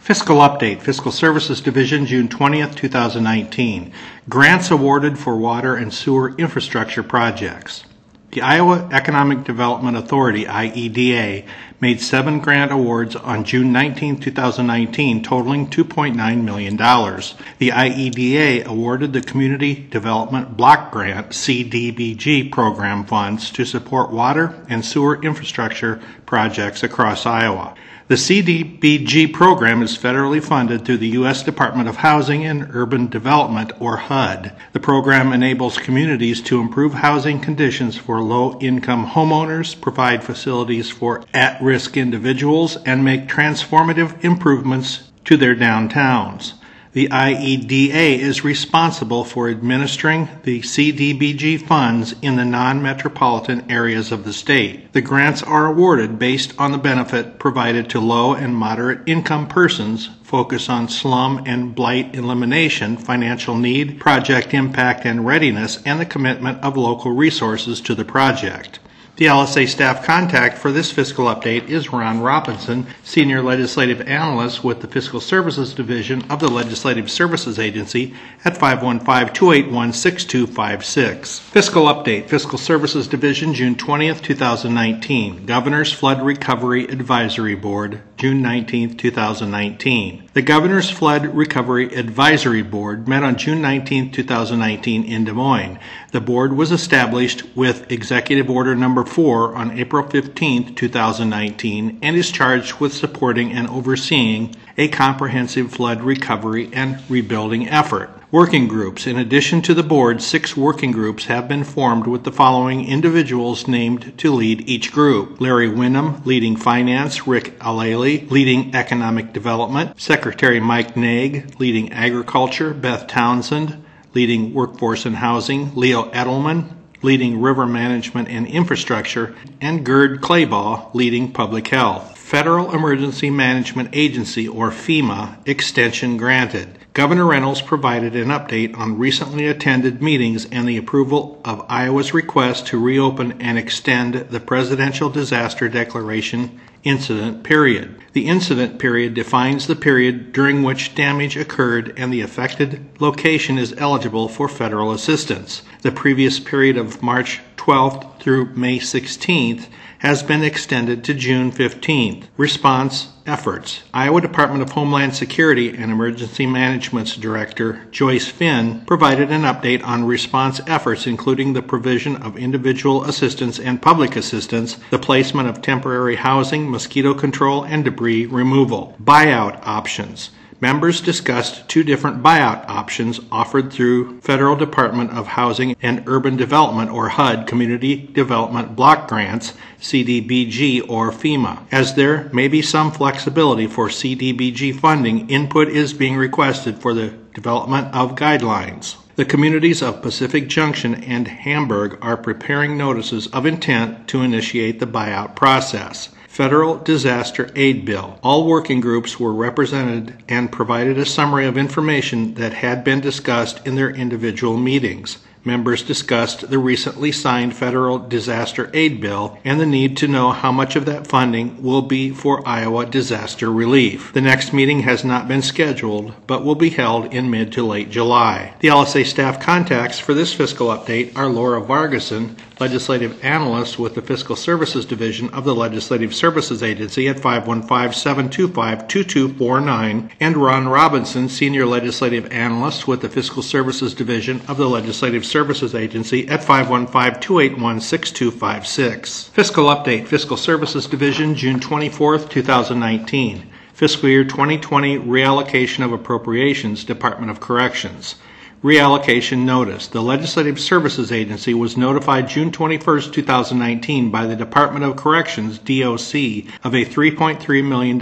Fiscal 0.01 0.37
update, 0.39 0.81
Fiscal 0.81 1.11
Services 1.13 1.61
Division, 1.61 2.07
June 2.07 2.29
20th, 2.29 2.75
2019. 2.77 3.93
Grants 4.29 4.71
awarded 4.71 5.19
for 5.19 5.37
water 5.37 5.75
and 5.75 5.93
sewer 5.93 6.37
infrastructure 6.39 7.03
projects. 7.03 7.85
The 8.31 8.43
Iowa 8.43 8.91
Economic 8.93 9.45
Development 9.45 9.97
Authority, 9.97 10.45
IEDA, 10.45 11.47
made 11.81 12.03
seven 12.03 12.41
grant 12.41 12.71
awards 12.71 13.17
on 13.17 13.45
June 13.45 13.73
19, 13.73 14.21
2019, 14.21 15.23
totaling 15.23 15.67
$2.9 15.71 16.45
million. 16.45 16.77
The 16.77 17.71
IEDA 17.71 18.67
awarded 18.67 19.15
the 19.15 19.23
Community 19.23 19.87
Development 19.91 20.59
Block 20.59 20.93
Grant, 20.93 21.31
CDBG, 21.31 22.53
program 22.53 23.07
funds 23.07 23.51
to 23.53 23.65
support 23.65 24.11
water 24.11 24.63
and 24.69 24.85
sewer 24.85 25.23
infrastructure 25.23 25.99
projects 26.27 26.83
across 26.83 27.25
Iowa. 27.25 27.75
The 28.09 28.15
CDBG 28.15 29.35
program 29.35 29.83
is 29.83 29.99
federally 29.99 30.43
funded 30.43 30.87
through 30.87 30.97
the 30.97 31.09
U.S. 31.09 31.43
Department 31.43 31.91
of 31.91 31.97
Housing 31.97 32.43
and 32.47 32.75
Urban 32.75 33.09
Development, 33.09 33.71
or 33.79 33.99
HUD. 33.99 34.53
The 34.73 34.81
program 34.81 35.35
enables 35.35 35.77
communities 35.77 36.41
to 36.45 36.59
improve 36.59 36.95
housing 36.95 37.39
conditions 37.39 37.99
for 37.99 38.23
low 38.23 38.59
income 38.61 39.09
homeowners, 39.09 39.79
provide 39.79 40.25
facilities 40.25 40.89
for 40.89 41.23
at 41.35 41.61
risk 41.61 41.99
individuals, 41.99 42.79
and 42.87 43.05
make 43.05 43.29
transformative 43.29 44.25
improvements 44.25 45.11
to 45.27 45.37
their 45.37 45.55
downtowns. 45.55 46.55
The 46.93 47.09
IEDA 47.09 48.19
is 48.19 48.45
responsible 48.45 49.23
for 49.23 49.51
administering 49.51 50.29
the 50.45 50.61
CDBG 50.61 51.61
funds 51.61 52.15
in 52.23 52.37
the 52.37 52.47
non 52.47 52.81
metropolitan 52.81 53.71
areas 53.71 54.11
of 54.11 54.25
the 54.25 54.33
state. 54.33 54.93
The 54.95 55.03
grants 55.03 55.43
are 55.43 55.67
awarded 55.67 56.19
based 56.19 56.55
on 56.59 56.73
the 56.73 56.79
benefit 56.79 57.39
provided 57.39 57.91
to 57.91 58.01
low 58.01 58.33
and 58.33 58.57
moderate 58.57 59.01
income 59.07 59.49
persons, 59.49 60.09
focus 60.23 60.71
on 60.71 60.89
slum 60.89 61.43
and 61.45 61.75
blight 61.75 62.15
elimination, 62.15 62.97
financial 62.97 63.57
need, 63.57 64.01
project 64.01 64.55
impact 64.55 65.05
and 65.05 65.27
readiness, 65.27 65.83
and 65.85 66.01
the 66.01 66.07
commitment 66.07 66.63
of 66.65 66.79
local 66.79 67.13
resources 67.13 67.83
to 67.83 67.95
the 67.95 68.05
project. 68.05 68.79
The 69.19 69.27
LSA 69.27 69.67
staff 69.67 70.05
contact 70.05 70.59
for 70.59 70.71
this 70.71 70.93
fiscal 70.93 71.25
update 71.25 71.69
is 71.69 71.93
Ron 71.93 72.21
Robinson, 72.21 72.87
Senior 73.03 73.43
Legislative 73.43 74.01
Analyst 74.03 74.63
with 74.63 74.81
the 74.81 74.87
Fiscal 74.87 75.21
Services 75.21 75.75
Division 75.75 76.23
of 76.31 76.39
the 76.39 76.47
Legislative 76.47 77.11
Services 77.11 77.59
Agency 77.59 78.15
at 78.45 78.55
515-281-6256. 78.55 81.41
Fiscal 81.41 81.87
update, 81.87 82.29
Fiscal 82.29 82.59
Services 82.59 83.09
Division, 83.09 83.55
June 83.55 83.75
20th, 83.75 84.23
2019. 84.23 85.47
Governor's 85.47 85.93
Flood 85.93 86.23
Recovery 86.23 86.85
Advisory 86.85 87.57
Board, 87.57 88.01
June 88.19 88.41
19th, 88.41 88.99
2019. 88.99 90.29
The 90.33 90.43
Governor's 90.43 90.91
Flood 90.91 91.27
Recovery 91.35 91.93
Advisory 91.93 92.63
Board 92.63 93.09
met 93.09 93.25
on 93.25 93.35
June 93.35 93.61
19, 93.61 94.13
2019 94.13 95.03
in 95.03 95.25
Des 95.25 95.33
Moines. 95.33 95.81
The 96.11 96.23
board 96.23 96.55
was 96.55 96.73
established 96.73 97.43
with 97.55 97.93
Executive 97.93 98.49
Order 98.49 98.75
Number 98.75 99.05
4 99.05 99.55
on 99.55 99.79
April 99.79 100.09
15, 100.09 100.75
2019, 100.75 101.99
and 102.01 102.17
is 102.17 102.33
charged 102.33 102.81
with 102.81 102.95
supporting 102.95 103.53
and 103.53 103.69
overseeing 103.69 104.57
a 104.79 104.89
comprehensive 104.89 105.71
flood 105.71 106.01
recovery 106.01 106.71
and 106.73 106.99
rebuilding 107.11 107.69
effort. 107.69 108.09
Working 108.31 108.69
groups. 108.69 109.07
In 109.07 109.19
addition 109.19 109.61
to 109.63 109.75
the 109.75 109.83
board, 109.83 110.23
six 110.23 110.57
working 110.57 110.93
groups 110.93 111.27
have 111.27 111.47
been 111.47 111.65
formed 111.65 112.07
with 112.07 112.25
the 112.25 112.33
following 112.33 112.87
individuals 112.87 113.69
named 113.69 114.17
to 114.19 114.33
lead 114.33 114.67
each 114.67 114.93
group. 114.93 115.43
Larry 115.43 115.69
Wynnum, 115.69 116.25
leading 116.25 116.57
finance, 116.57 117.27
Rick 117.27 117.59
Alele, 117.59 118.31
leading 118.31 118.75
economic 118.75 119.35
development, 119.35 120.01
Secretary 120.01 120.61
Mike 120.61 120.97
Naig, 120.97 121.59
leading 121.61 121.93
agriculture, 121.93 122.73
Beth 122.73 123.07
Townsend, 123.07 123.83
leading 124.19 124.53
workforce 124.53 125.07
and 125.07 125.15
housing, 125.15 125.73
Leo 125.77 126.11
Edelman, 126.11 126.69
leading 127.03 127.41
river 127.41 127.65
management 127.65 128.27
and 128.27 128.49
infrastructure, 128.49 129.33
and 129.61 129.87
Gerd 129.87 130.21
Clabaugh, 130.21 130.93
leading 130.93 131.31
public 131.31 131.69
health. 131.69 132.19
Federal 132.19 132.75
Emergency 132.75 133.31
Management 133.31 133.91
Agency, 133.93 134.49
or 134.49 134.73
FEMA, 134.73 135.39
extension 135.47 136.17
granted. 136.17 136.81
Governor 136.95 137.27
Reynolds 137.27 137.63
provided 137.63 138.17
an 138.17 138.31
update 138.31 138.77
on 138.77 138.99
recently 138.99 139.47
attended 139.47 140.03
meetings 140.03 140.47
and 140.47 140.69
the 140.69 140.79
approval 140.79 141.41
of 141.45 141.65
Iowa's 141.69 142.13
request 142.13 142.67
to 142.67 142.81
reopen 142.81 143.41
and 143.41 143.57
extend 143.57 144.15
the 144.15 144.41
Presidential 144.41 145.11
Disaster 145.11 145.69
Declaration 145.69 146.61
incident 146.85 147.43
period. 147.43 147.97
The 148.13 148.27
incident 148.27 148.79
period 148.79 149.15
defines 149.15 149.67
the 149.67 149.77
period 149.77 150.33
during 150.33 150.63
which 150.63 150.95
damage 150.95 151.37
occurred 151.37 151.93
and 151.97 152.13
the 152.13 152.21
affected 152.21 152.85
location 153.01 153.59
is 153.59 153.75
eligible 153.77 154.29
for 154.29 154.49
federal 154.49 154.93
assistance. 154.93 155.63
The 155.83 155.93
previous 155.93 156.41
period 156.41 156.77
of 156.77 157.03
March 157.03 157.41
12th 157.57 158.19
through 158.21 158.55
May 158.55 158.79
16th 158.79 159.67
has 159.99 160.23
been 160.23 160.43
extended 160.43 161.03
to 161.05 161.15
June 161.15 161.51
15th. 161.51 162.25
Response 162.37 163.09
efforts. 163.27 163.83
Iowa 163.93 164.21
Department 164.21 164.63
of 164.63 164.71
Homeland 164.71 165.15
Security 165.15 165.71
and 165.71 165.93
Emergency 165.93 166.47
Management's 166.47 167.17
Director, 167.17 167.87
Joyce 167.91 168.29
Flinn, 168.29 168.85
provided 168.87 169.31
an 169.31 169.43
update 169.43 169.85
on 169.85 170.05
response 170.05 170.61
efforts, 170.67 171.07
including 171.07 171.53
the 171.53 171.63
provision 171.63 172.17
of 172.17 172.39
individual 172.39 173.05
assistance 173.05 173.59
and 173.59 173.83
public 173.83 174.17
assistance, 174.17 174.79
the 174.91 174.99
placement 174.99 175.49
of 175.49 175.61
temporary 175.61 176.17
housing, 176.17 176.71
mosquito 176.71 177.13
control, 177.13 177.65
and 177.65 177.85
debris 177.85 178.27
removal, 178.27 178.97
buyout 179.03 179.61
options 179.67 180.31
Members 180.61 181.01
discussed 181.01 181.69
two 181.69 181.85
different 181.85 182.21
buyout 182.21 182.69
options 182.69 183.21
offered 183.31 183.73
through 183.73 184.21
Federal 184.23 184.57
Department 184.57 185.13
of 185.13 185.29
Housing 185.29 185.77
and 185.81 186.03
Urban 186.09 186.37
Development 186.37 186.91
or 186.91 187.11
HUD 187.11 187.47
Community 187.47 187.95
Development 188.13 188.75
Block 188.75 189.07
Grants, 189.07 189.53
CDBG 189.81 190.89
or 190.91 191.13
FEMA. 191.13 191.61
As 191.71 191.95
there 191.95 192.29
may 192.33 192.49
be 192.49 192.61
some 192.61 192.91
flexibility 192.91 193.69
for 193.69 193.89
CDBG 193.89 194.75
funding, 194.81 195.31
input 195.31 195.69
is 195.69 195.93
being 195.93 196.17
requested 196.17 196.79
for 196.79 196.93
the 196.93 197.11
development 197.35 197.95
of 197.95 198.17
guidelines. 198.17 198.97
The 199.15 199.25
communities 199.25 199.81
of 199.81 200.03
Pacific 200.03 200.49
Junction 200.49 201.05
and 201.05 201.29
Hamburg 201.29 201.99
are 202.03 202.17
preparing 202.17 202.77
notices 202.77 203.29
of 203.29 203.47
intent 203.47 204.09
to 204.09 204.23
initiate 204.23 204.81
the 204.81 204.87
buyout 204.87 205.37
process. 205.37 206.09
Federal 206.39 206.77
Disaster 206.77 207.51
Aid 207.57 207.85
Bill. 207.85 208.17
All 208.23 208.47
working 208.47 208.81
groups 208.81 209.19
were 209.19 209.33
represented 209.33 210.23
and 210.29 210.53
provided 210.53 210.97
a 210.97 211.05
summary 211.05 211.47
of 211.47 211.59
information 211.59 212.35
that 212.35 212.53
had 212.53 212.85
been 212.85 213.01
discussed 213.01 213.67
in 213.67 213.75
their 213.75 213.91
individual 213.91 214.57
meetings. 214.57 215.19
Members 215.45 215.83
discussed 215.83 216.49
the 216.49 216.61
recently 216.61 217.11
signed 217.11 217.57
federal 217.57 217.99
disaster 217.99 218.71
aid 218.73 219.01
bill 219.01 219.37
and 219.45 219.59
the 219.59 219.67
need 219.67 219.97
to 219.97 220.07
know 220.07 220.31
how 220.31 220.53
much 220.53 220.77
of 220.77 220.85
that 220.87 221.09
funding 221.09 221.61
will 221.61 221.83
be 221.83 222.11
for 222.11 222.47
Iowa 222.47 222.87
disaster 222.87 223.51
relief. 223.51 224.13
The 224.13 224.21
next 224.21 224.53
meeting 224.53 224.81
has 224.81 225.05
not 225.05 225.27
been 225.27 225.43
scheduled, 225.43 226.15
but 226.29 226.45
will 226.45 226.55
be 226.55 226.71
held 226.71 227.13
in 227.13 227.31
mid 227.31 227.51
to 227.55 227.67
late 227.67 227.91
July. 227.91 228.55
The 228.61 228.69
LSA 228.69 229.07
staff 229.07 229.41
contacts 229.41 229.99
for 229.99 230.15
this 230.15 230.33
fiscal 230.33 230.69
update 230.69 231.17
are 231.17 231.29
Laura 231.29 231.61
Vargason, 231.61 232.37
legislative 232.61 233.25
analyst 233.25 233.79
with 233.79 233.95
the 233.95 234.03
Fiscal 234.03 234.37
Services 234.37 234.85
Division 234.85 235.31
of 235.31 235.45
the 235.45 235.55
Legislative 235.55 236.15
Services 236.15 236.63
Agency 236.63 237.09
at 237.09 237.17
515-725-2249, 237.17 240.11
and 240.21 240.37
Ron 240.37 240.69
Robinson, 240.69 241.29
senior 241.29 241.67
legislative 241.67 242.31
analyst 242.33 242.89
with 242.89 243.01
the 243.01 243.09
Fiscal 243.09 243.43
Services 243.43 243.95
Division 243.95 244.41
of 244.49 244.57
the 244.57 244.69
Legislative 244.69 245.25
Services 245.25 245.75
Agency 245.75 246.29
at 246.29 246.41
515-281-6256. 246.41 249.29
Fiscal 249.31 249.65
update, 249.67 250.07
Fiscal 250.07 250.37
Services 250.37 250.87
Division, 250.87 251.35
June 251.35 251.59
24th, 251.61 252.29
2019. 252.29 253.51
Fiscal 253.73 254.09
year 254.09 254.25
2020 254.25 254.99
reallocation 254.99 255.85
of 255.85 255.93
appropriations, 255.93 256.83
Department 256.83 257.31
of 257.31 257.39
Corrections. 257.39 258.17
Reallocation 258.63 259.45
notice. 259.45 259.87
The 259.87 260.03
Legislative 260.03 260.59
Services 260.59 261.13
Agency 261.13 261.55
was 261.55 261.77
notified 261.77 262.29
June 262.29 262.51
21, 262.51 263.13
2019 263.13 264.11
by 264.11 264.27
the 264.27 264.35
Department 264.35 264.85
of 264.85 264.97
Corrections, 264.97 265.59
DOC, 265.59 266.53
of 266.65 266.75
a 266.75 266.85
$3.3 266.85 267.65
million 267.65 267.99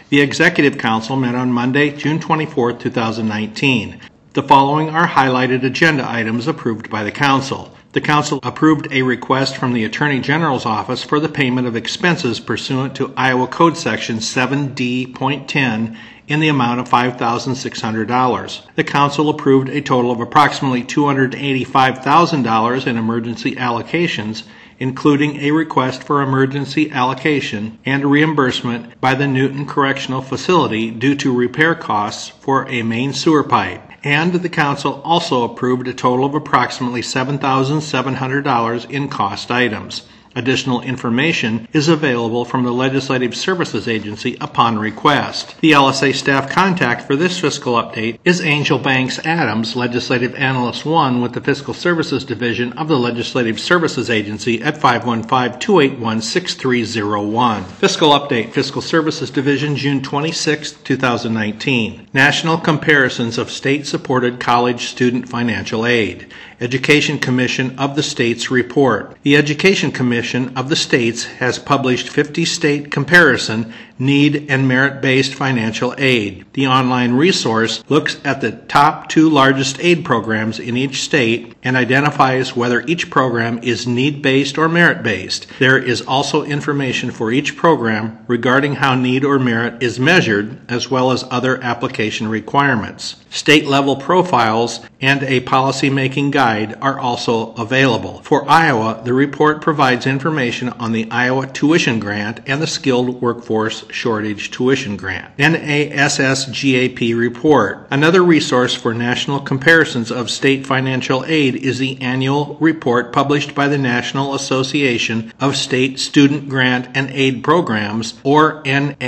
The 0.08 0.20
Executive 0.20 0.78
Council 0.78 1.14
met 1.14 1.36
on 1.36 1.52
Monday, 1.52 1.92
June 1.92 2.18
24, 2.18 2.72
2019. 2.72 4.00
The 4.32 4.42
following 4.42 4.90
are 4.90 5.06
highlighted 5.06 5.62
agenda 5.62 6.04
items 6.10 6.48
approved 6.48 6.90
by 6.90 7.04
the 7.04 7.12
Council. 7.12 7.72
The 7.92 8.00
Council 8.00 8.40
approved 8.42 8.88
a 8.90 9.02
request 9.02 9.56
from 9.56 9.74
the 9.74 9.84
Attorney 9.84 10.18
General's 10.18 10.66
Office 10.66 11.04
for 11.04 11.20
the 11.20 11.28
payment 11.28 11.68
of 11.68 11.76
expenses 11.76 12.40
pursuant 12.40 12.96
to 12.96 13.14
Iowa 13.16 13.46
Code 13.46 13.76
Section 13.76 14.16
7D.10 14.16 15.96
in 16.30 16.40
the 16.40 16.48
amount 16.48 16.80
of 16.80 16.88
$5,600. 16.88 18.62
The 18.76 18.84
Council 18.84 19.28
approved 19.28 19.68
a 19.68 19.82
total 19.82 20.10
of 20.10 20.20
approximately 20.20 20.84
$285,000 20.84 22.86
in 22.86 22.96
emergency 22.96 23.56
allocations 23.56 24.44
including 24.78 25.36
a 25.36 25.50
request 25.50 26.02
for 26.02 26.22
emergency 26.22 26.90
allocation 26.90 27.78
and 27.84 28.10
reimbursement 28.10 28.98
by 28.98 29.14
the 29.14 29.26
Newton 29.26 29.66
Correctional 29.66 30.22
Facility 30.22 30.90
due 30.90 31.14
to 31.16 31.36
repair 31.36 31.74
costs 31.74 32.28
for 32.28 32.66
a 32.66 32.82
main 32.82 33.12
sewer 33.12 33.44
pipe 33.44 33.90
and 34.02 34.32
the 34.32 34.48
council 34.48 35.02
also 35.04 35.44
approved 35.44 35.86
a 35.86 35.92
total 35.92 36.24
of 36.24 36.34
approximately 36.34 37.02
$7,700 37.02 38.90
in 38.90 39.08
cost 39.08 39.50
items. 39.50 40.08
Additional 40.36 40.80
information 40.82 41.66
is 41.72 41.88
available 41.88 42.44
from 42.44 42.62
the 42.62 42.72
Legislative 42.72 43.36
Services 43.36 43.88
Agency 43.88 44.36
upon 44.40 44.78
request. 44.78 45.56
The 45.60 45.72
LSA 45.72 46.14
staff 46.14 46.48
contact 46.48 47.02
for 47.02 47.16
this 47.16 47.40
fiscal 47.40 47.74
update 47.74 48.20
is 48.24 48.40
Angel 48.40 48.78
Banks 48.78 49.18
Adams, 49.26 49.74
Legislative 49.74 50.36
Analyst 50.36 50.86
1 50.86 51.20
with 51.20 51.32
the 51.32 51.40
Fiscal 51.40 51.74
Services 51.74 52.24
Division 52.24 52.72
of 52.74 52.86
the 52.86 52.98
Legislative 52.98 53.58
Services 53.58 54.08
Agency 54.08 54.62
at 54.62 54.76
515-281-6301. 54.76 57.64
Fiscal 57.64 58.10
update, 58.10 58.52
Fiscal 58.52 58.82
Services 58.82 59.30
Division, 59.30 59.74
June 59.74 60.00
26, 60.00 60.72
2019. 60.72 62.06
National 62.12 62.56
comparisons 62.56 63.36
of 63.36 63.50
state-supported 63.50 64.38
college 64.38 64.86
student 64.86 65.28
financial 65.28 65.84
aid. 65.84 66.32
Education 66.60 67.18
Commission 67.18 67.78
of 67.78 67.96
the 67.96 68.02
States 68.02 68.50
report. 68.50 69.16
The 69.22 69.34
Education 69.34 69.90
Commission 69.90 70.54
of 70.58 70.68
the 70.68 70.76
States 70.76 71.24
has 71.24 71.58
published 71.58 72.10
50 72.10 72.44
state 72.44 72.90
comparison 72.90 73.72
need 74.00 74.50
and 74.50 74.66
merit 74.66 75.00
based 75.00 75.34
financial 75.34 75.94
aid. 75.98 76.44
The 76.54 76.66
online 76.66 77.12
resource 77.12 77.84
looks 77.88 78.18
at 78.24 78.40
the 78.40 78.52
top 78.52 79.08
two 79.08 79.28
largest 79.28 79.78
aid 79.80 80.04
programs 80.04 80.58
in 80.58 80.76
each 80.76 81.02
state 81.02 81.54
and 81.62 81.76
identifies 81.76 82.56
whether 82.56 82.80
each 82.86 83.10
program 83.10 83.58
is 83.62 83.86
need 83.86 84.22
based 84.22 84.58
or 84.58 84.68
merit 84.68 85.02
based. 85.02 85.46
There 85.58 85.78
is 85.78 86.02
also 86.02 86.42
information 86.42 87.10
for 87.10 87.30
each 87.30 87.56
program 87.56 88.24
regarding 88.26 88.76
how 88.76 88.94
need 88.94 89.24
or 89.24 89.38
merit 89.38 89.82
is 89.82 90.00
measured, 90.00 90.58
as 90.70 90.90
well 90.90 91.10
as 91.10 91.24
other 91.30 91.62
application 91.62 92.28
requirements. 92.28 93.16
State 93.30 93.66
level 93.66 93.96
profiles 93.96 94.80
and 95.00 95.22
a 95.22 95.40
policy 95.40 95.88
making 95.88 96.30
guide 96.30 96.76
are 96.80 96.98
also 96.98 97.52
available. 97.54 98.20
For 98.22 98.48
Iowa, 98.48 99.02
the 99.04 99.12
report 99.12 99.62
provides 99.62 100.06
information 100.06 100.68
on 100.70 100.92
the 100.92 101.08
Iowa 101.10 101.46
Tuition 101.46 102.00
Grant 102.00 102.40
and 102.46 102.60
the 102.60 102.66
Skilled 102.66 103.22
Workforce 103.22 103.84
Shortage 103.92 104.50
Tuition 104.50 104.96
Grant. 104.96 105.36
NASSGAP 105.36 107.14
Report. 107.16 107.86
Another 107.90 108.22
resource 108.22 108.74
for 108.74 108.92
national 108.94 109.40
comparisons 109.40 110.10
of 110.10 110.30
state 110.30 110.66
financial 110.66 111.24
aid 111.26 111.56
is 111.56 111.78
the 111.78 112.00
annual 112.00 112.56
report 112.60 113.12
published 113.12 113.54
by 113.54 113.68
the 113.68 113.78
National 113.78 114.34
Association 114.34 115.32
of 115.40 115.56
State 115.56 115.98
Student 115.98 116.48
Grant 116.48 116.88
and 116.94 117.10
Aid 117.10 117.44
Programs, 117.44 118.20
or 118.24 118.62
NASSGAP. 118.64 119.00